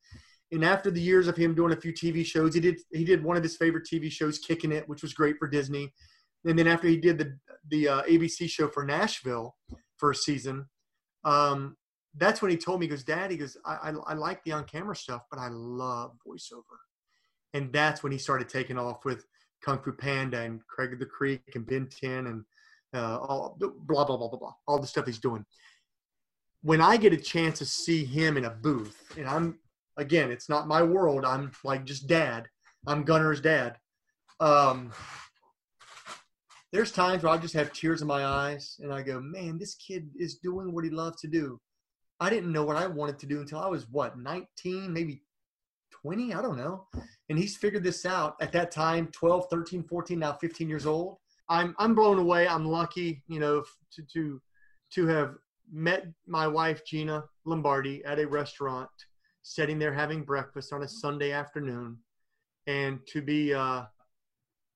and 0.51 0.65
after 0.65 0.91
the 0.91 1.01
years 1.01 1.27
of 1.27 1.37
him 1.37 1.55
doing 1.55 1.71
a 1.71 1.79
few 1.79 1.93
TV 1.93 2.25
shows, 2.25 2.53
he 2.53 2.59
did 2.59 2.81
he 2.91 3.05
did 3.05 3.23
one 3.23 3.37
of 3.37 3.43
his 3.43 3.55
favorite 3.55 3.87
TV 3.91 4.11
shows, 4.11 4.39
Kicking 4.39 4.71
It, 4.71 4.87
which 4.87 5.01
was 5.01 5.13
great 5.13 5.37
for 5.37 5.47
Disney. 5.47 5.93
And 6.45 6.57
then 6.57 6.67
after 6.67 6.87
he 6.87 6.97
did 6.97 7.17
the 7.17 7.37
the 7.69 7.87
uh, 7.87 8.01
ABC 8.03 8.49
show 8.49 8.67
for 8.67 8.83
Nashville 8.83 9.55
for 9.97 10.11
a 10.11 10.15
season, 10.15 10.65
um, 11.23 11.77
that's 12.17 12.41
when 12.41 12.51
he 12.51 12.57
told 12.57 12.79
me, 12.79 12.87
he 12.87 12.89
goes, 12.89 13.03
Dad, 13.03 13.31
he 13.31 13.37
goes, 13.37 13.55
I, 13.65 13.75
I, 13.75 13.93
I 14.07 14.13
like 14.13 14.43
the 14.43 14.51
on 14.51 14.65
camera 14.65 14.95
stuff, 14.95 15.21
but 15.29 15.39
I 15.39 15.47
love 15.49 16.11
voiceover. 16.27 16.77
And 17.53 17.71
that's 17.71 18.03
when 18.03 18.11
he 18.11 18.17
started 18.17 18.49
taking 18.49 18.77
off 18.77 19.05
with 19.05 19.25
Kung 19.63 19.81
Fu 19.81 19.93
Panda 19.93 20.41
and 20.41 20.65
Craig 20.67 20.93
of 20.93 20.99
the 20.99 21.05
Creek 21.05 21.41
and 21.55 21.65
Ben 21.65 21.87
10 21.87 22.27
and 22.27 22.43
uh, 22.93 23.17
all 23.17 23.57
blah 23.59 24.03
blah 24.03 24.17
blah 24.17 24.29
blah 24.29 24.39
blah 24.39 24.53
all 24.67 24.79
the 24.79 24.87
stuff 24.87 25.05
he's 25.05 25.19
doing. 25.19 25.45
When 26.63 26.81
I 26.81 26.97
get 26.97 27.13
a 27.13 27.17
chance 27.17 27.59
to 27.59 27.65
see 27.65 28.05
him 28.05 28.37
in 28.37 28.45
a 28.45 28.49
booth, 28.49 29.13
and 29.17 29.27
I'm 29.27 29.59
again, 29.97 30.31
it's 30.31 30.49
not 30.49 30.67
my 30.67 30.83
world. 30.83 31.25
I'm 31.25 31.51
like 31.63 31.85
just 31.85 32.07
dad. 32.07 32.47
I'm 32.87 33.03
Gunner's 33.03 33.41
dad. 33.41 33.77
Um, 34.39 34.91
there's 36.71 36.91
times 36.91 37.23
where 37.23 37.33
I 37.33 37.37
just 37.37 37.53
have 37.53 37.73
tears 37.73 38.01
in 38.01 38.07
my 38.07 38.25
eyes 38.25 38.77
and 38.81 38.93
I 38.93 39.01
go, 39.01 39.19
man, 39.19 39.57
this 39.57 39.75
kid 39.75 40.09
is 40.17 40.35
doing 40.35 40.73
what 40.73 40.85
he 40.85 40.89
loves 40.89 41.21
to 41.21 41.27
do. 41.27 41.59
I 42.19 42.29
didn't 42.29 42.51
know 42.51 42.63
what 42.63 42.77
I 42.77 42.87
wanted 42.87 43.19
to 43.19 43.25
do 43.25 43.41
until 43.41 43.59
I 43.59 43.67
was 43.67 43.89
what, 43.89 44.17
19, 44.17 44.93
maybe 44.93 45.23
20, 45.91 46.33
I 46.33 46.41
don't 46.41 46.57
know. 46.57 46.87
And 47.29 47.37
he's 47.37 47.57
figured 47.57 47.83
this 47.83 48.05
out 48.05 48.35
at 48.39 48.51
that 48.53 48.71
time, 48.71 49.07
12, 49.07 49.47
13, 49.49 49.83
14, 49.83 50.19
now 50.19 50.33
15 50.33 50.69
years 50.69 50.85
old. 50.85 51.17
I'm 51.51 51.75
I'm 51.77 51.93
blown 51.93 52.17
away. 52.17 52.47
I'm 52.47 52.65
lucky, 52.65 53.21
you 53.27 53.39
know, 53.39 53.63
to 53.93 54.01
to 54.13 54.41
to 54.93 55.07
have 55.07 55.35
met 55.71 56.07
my 56.25 56.47
wife 56.47 56.85
Gina 56.85 57.25
Lombardi 57.45 58.03
at 58.05 58.19
a 58.19 58.27
restaurant 58.27 58.89
sitting 59.41 59.77
there 59.77 59.93
having 59.93 60.23
breakfast 60.23 60.71
on 60.71 60.83
a 60.83 60.87
Sunday 60.87 61.33
afternoon, 61.33 61.97
and 62.67 63.05
to 63.07 63.21
be 63.21 63.53
uh, 63.53 63.83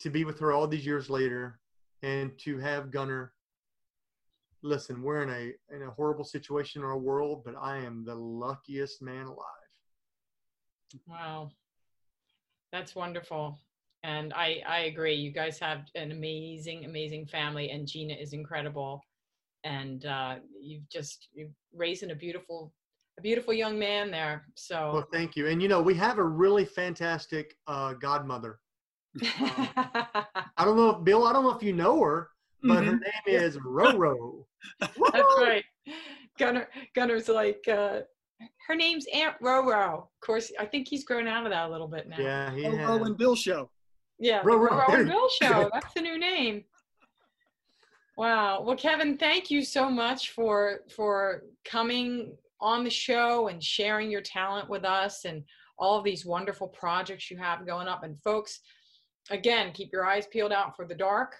to 0.01 0.09
be 0.09 0.25
with 0.25 0.37
her 0.39 0.51
all 0.51 0.67
these 0.67 0.85
years 0.85 1.09
later, 1.09 1.59
and 2.03 2.37
to 2.39 2.57
have 2.57 2.91
Gunner. 2.91 3.31
Listen, 4.61 5.01
we're 5.01 5.23
in 5.23 5.29
a 5.29 5.73
in 5.73 5.83
a 5.83 5.91
horrible 5.91 6.25
situation 6.25 6.81
in 6.81 6.87
our 6.87 6.97
world, 6.97 7.43
but 7.45 7.55
I 7.55 7.77
am 7.77 8.03
the 8.03 8.15
luckiest 8.15 9.01
man 9.01 9.27
alive. 9.27 9.69
Wow, 11.07 11.51
that's 12.73 12.95
wonderful. 12.95 13.59
And 14.05 14.33
I, 14.33 14.61
I 14.67 14.79
agree. 14.81 15.15
You 15.15 15.31
guys 15.31 15.57
have 15.59 15.85
an 15.95 16.11
amazing, 16.11 16.85
amazing 16.85 17.25
family, 17.25 17.71
and 17.71 17.87
Gina 17.87 18.13
is 18.13 18.33
incredible. 18.33 19.01
And 19.63 20.05
uh, 20.05 20.35
you've 20.61 20.87
just 20.89 21.29
you've 21.33 21.49
raising 21.73 22.11
a 22.11 22.15
beautiful 22.15 22.71
a 23.17 23.21
beautiful 23.21 23.51
young 23.51 23.79
man 23.79 24.11
there. 24.11 24.45
So 24.53 24.91
well, 24.93 25.07
thank 25.11 25.35
you. 25.35 25.47
And 25.47 25.59
you 25.59 25.67
know, 25.67 25.81
we 25.81 25.95
have 25.95 26.19
a 26.19 26.23
really 26.23 26.65
fantastic 26.65 27.55
uh, 27.65 27.93
godmother. 27.93 28.59
Um, 29.23 29.29
I 30.57 30.65
don't 30.65 30.77
know 30.77 30.89
if 30.91 31.03
Bill. 31.03 31.25
I 31.25 31.33
don't 31.33 31.43
know 31.43 31.55
if 31.55 31.63
you 31.63 31.73
know 31.73 31.99
her, 32.03 32.29
but 32.61 32.83
mm-hmm. 32.83 32.85
her 32.85 32.91
name 32.91 33.41
is 33.41 33.57
Roro. 33.57 34.45
That's 34.79 35.35
right. 35.39 35.65
Gunner 36.37 36.67
Gunner's 36.93 37.27
like 37.27 37.67
uh, 37.67 38.01
Her 38.67 38.75
name's 38.75 39.07
Aunt 39.11 39.35
Roro. 39.41 40.03
Of 40.03 40.19
course, 40.23 40.51
I 40.59 40.65
think 40.65 40.87
he's 40.87 41.05
grown 41.05 41.27
out 41.27 41.45
of 41.45 41.51
that 41.51 41.67
a 41.67 41.71
little 41.71 41.87
bit 41.87 42.07
now. 42.07 42.17
Yeah, 42.19 42.53
he 42.53 42.67
Oh, 42.67 42.75
has. 42.75 42.87
Rowan 42.87 43.15
Bill 43.15 43.35
show. 43.35 43.71
Yeah, 44.19 44.41
the 44.43 44.49
Roro. 44.49 44.69
Roro 44.69 44.99
and 44.99 45.09
Bill. 45.09 45.29
Show. 45.41 45.69
That's 45.73 45.93
the 45.93 46.01
new 46.01 46.17
name. 46.17 46.63
Wow. 48.17 48.61
Well, 48.61 48.77
Kevin, 48.77 49.17
thank 49.17 49.51
you 49.51 49.63
so 49.63 49.89
much 49.89 50.31
for 50.31 50.81
for 50.95 51.43
coming 51.65 52.37
on 52.61 52.83
the 52.83 52.89
show 52.89 53.49
and 53.49 53.61
sharing 53.61 54.09
your 54.09 54.21
talent 54.21 54.69
with 54.69 54.85
us 54.85 55.25
and 55.25 55.43
all 55.77 55.97
of 55.97 56.05
these 56.05 56.25
wonderful 56.25 56.67
projects 56.69 57.29
you 57.29 57.37
have 57.37 57.65
going 57.67 57.87
up. 57.87 58.03
And 58.03 58.19
folks, 58.21 58.61
again, 59.29 59.73
keep 59.73 59.91
your 59.91 60.05
eyes 60.05 60.25
peeled 60.27 60.53
out 60.53 60.75
for 60.75 60.85
the 60.87 60.95
dark, 60.95 61.35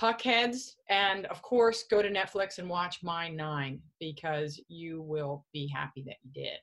Puckheads, 0.00 0.72
and 0.88 1.26
of 1.26 1.42
course, 1.42 1.84
go 1.88 2.02
to 2.02 2.10
Netflix 2.10 2.58
and 2.58 2.68
watch 2.68 3.02
Mine 3.02 3.36
Nine 3.36 3.80
because 4.00 4.60
you 4.68 5.02
will 5.02 5.46
be 5.52 5.68
happy 5.68 6.02
that 6.06 6.16
you 6.22 6.30
did. 6.32 6.58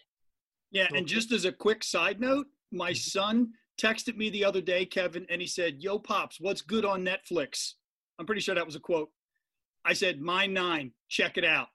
Yeah, 0.71 0.88
and 0.93 1.08
just 1.08 1.32
as 1.32 1.45
a 1.45 1.52
quick 1.52 1.84
side 1.84 2.19
note, 2.19 2.47
my 2.71 2.91
mm-hmm. 2.91 2.97
son 2.97 3.54
texted 3.80 4.18
me 4.18 4.30
the 4.30 4.46
other 4.46 4.62
day, 4.62 4.86
Kevin, 4.86 5.26
and 5.30 5.42
he 5.42 5.48
said, 5.48 5.82
Yo, 5.82 5.98
Pops, 5.98 6.39
what's 6.39 6.62
good 6.62 6.86
on 6.86 7.06
Netflix? 7.06 7.74
I'm 8.20 8.26
pretty 8.26 8.42
sure 8.42 8.56
that 8.56 8.65
was 8.65 8.76
a 8.76 8.80
quote. 8.80 9.10
I 9.86 9.94
said, 9.94 10.20
Mine 10.20 10.54
Nine, 10.54 10.92
check 11.08 11.38
it 11.38 11.46
out. 11.46 11.68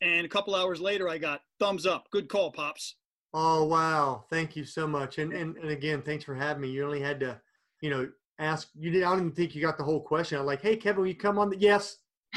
And 0.00 0.26
a 0.26 0.28
couple 0.28 0.54
hours 0.54 0.80
later, 0.80 1.08
I 1.08 1.18
got 1.18 1.42
thumbs 1.58 1.86
up. 1.86 2.10
Good 2.10 2.28
call, 2.28 2.52
Pops. 2.52 2.96
Oh 3.34 3.64
wow! 3.64 4.24
Thank 4.30 4.56
you 4.56 4.64
so 4.64 4.86
much, 4.86 5.18
and 5.18 5.32
and 5.32 5.56
and 5.58 5.70
again, 5.70 6.00
thanks 6.02 6.24
for 6.24 6.34
having 6.34 6.62
me. 6.62 6.70
You 6.70 6.86
only 6.86 7.00
had 7.00 7.20
to, 7.20 7.38
you 7.82 7.90
know, 7.90 8.08
ask. 8.38 8.68
You 8.78 8.90
did. 8.90 9.02
I 9.02 9.10
don't 9.10 9.18
even 9.18 9.32
think 9.32 9.54
you 9.54 9.60
got 9.60 9.76
the 9.76 9.84
whole 9.84 10.00
question. 10.00 10.38
I'm 10.38 10.46
like, 10.46 10.62
hey, 10.62 10.76
Kevin, 10.76 11.02
will 11.02 11.08
you 11.08 11.14
come 11.14 11.38
on? 11.38 11.50
The, 11.50 11.58
yes, 11.58 11.98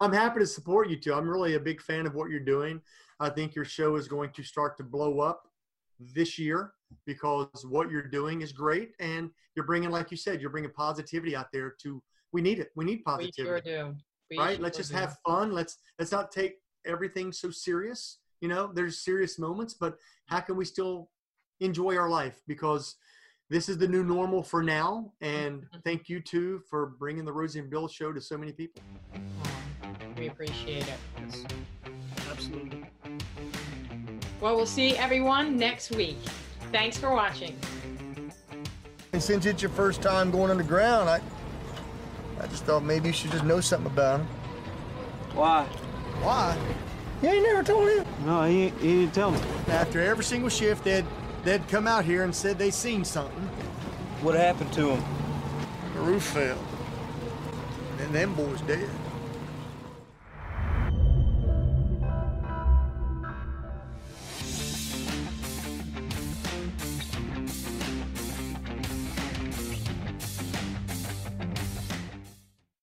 I'm 0.00 0.12
happy 0.12 0.40
to 0.40 0.46
support 0.46 0.88
you 0.88 0.96
too. 0.96 1.12
I'm 1.12 1.28
really 1.28 1.54
a 1.54 1.60
big 1.60 1.80
fan 1.80 2.06
of 2.06 2.14
what 2.14 2.30
you're 2.30 2.40
doing. 2.40 2.80
I 3.18 3.30
think 3.30 3.54
your 3.54 3.64
show 3.64 3.96
is 3.96 4.06
going 4.06 4.30
to 4.30 4.42
start 4.42 4.76
to 4.76 4.84
blow 4.84 5.20
up 5.20 5.48
this 5.98 6.38
year 6.38 6.72
because 7.06 7.64
what 7.68 7.90
you're 7.90 8.02
doing 8.02 8.42
is 8.42 8.52
great, 8.52 8.92
and 9.00 9.30
you're 9.54 9.66
bringing, 9.66 9.90
like 9.90 10.10
you 10.10 10.16
said, 10.16 10.40
you're 10.40 10.50
bringing 10.50 10.70
positivity 10.70 11.34
out 11.36 11.46
there. 11.52 11.74
To 11.82 12.02
we 12.32 12.42
need 12.42 12.58
it. 12.58 12.70
We 12.74 12.84
need 12.84 13.04
positivity 13.04 13.42
we 13.42 13.44
sure 13.44 13.60
do. 13.60 13.96
We 14.30 14.38
right 14.38 14.56
sure 14.56 14.62
let's 14.62 14.76
just 14.76 14.90
do. 14.90 14.96
have 14.96 15.16
fun 15.24 15.52
let's 15.52 15.78
let's 15.98 16.10
not 16.10 16.32
take 16.32 16.56
everything 16.84 17.32
so 17.32 17.50
serious 17.50 18.18
you 18.40 18.48
know 18.48 18.70
there's 18.74 19.04
serious 19.04 19.38
moments 19.38 19.74
but 19.74 19.96
how 20.26 20.40
can 20.40 20.56
we 20.56 20.64
still 20.64 21.10
enjoy 21.60 21.96
our 21.96 22.08
life 22.08 22.42
because 22.46 22.96
this 23.48 23.68
is 23.68 23.78
the 23.78 23.86
new 23.86 24.02
normal 24.02 24.42
for 24.42 24.62
now 24.62 25.12
and 25.20 25.64
thank 25.84 26.08
you 26.08 26.20
too 26.20 26.60
for 26.68 26.86
bringing 26.98 27.24
the 27.24 27.32
rosie 27.32 27.60
and 27.60 27.70
bill 27.70 27.86
show 27.86 28.12
to 28.12 28.20
so 28.20 28.36
many 28.36 28.52
people 28.52 28.82
We 30.18 30.28
appreciate 30.28 30.88
it. 30.88 30.98
Yes, 31.20 31.44
absolutely. 32.30 32.84
Well, 34.40 34.56
we'll 34.56 34.66
see 34.66 34.96
everyone 34.96 35.56
next 35.56 35.94
week. 35.94 36.18
Thanks 36.76 36.98
for 36.98 37.10
watching. 37.10 37.56
And 39.14 39.22
since 39.22 39.46
it's 39.46 39.62
your 39.62 39.70
first 39.70 40.02
time 40.02 40.30
going 40.30 40.50
underground, 40.50 41.08
I, 41.08 41.22
I 42.38 42.46
just 42.48 42.66
thought 42.66 42.84
maybe 42.84 43.06
you 43.06 43.14
should 43.14 43.30
just 43.30 43.44
know 43.44 43.62
something 43.62 43.90
about 43.90 44.20
him. 44.20 44.26
Why? 45.32 45.64
Why? 46.20 46.54
You 47.22 47.30
ain't 47.30 47.44
never 47.44 47.62
told 47.62 47.88
him. 47.88 48.06
No, 48.26 48.44
he, 48.44 48.68
he 48.68 49.00
didn't 49.00 49.14
tell 49.14 49.30
me. 49.30 49.40
After 49.68 50.02
every 50.02 50.22
single 50.22 50.50
shift, 50.50 50.84
they'd 50.84 51.06
they'd 51.44 51.66
come 51.68 51.86
out 51.86 52.04
here 52.04 52.24
and 52.24 52.34
said 52.36 52.58
they 52.58 52.70
seen 52.70 53.06
something. 53.06 53.40
What 54.20 54.34
happened 54.34 54.70
to 54.74 54.90
him? 54.90 55.04
The 55.94 56.00
roof 56.00 56.24
fell. 56.24 56.58
And 58.00 58.14
them 58.14 58.34
boys 58.34 58.60
dead. 58.60 58.90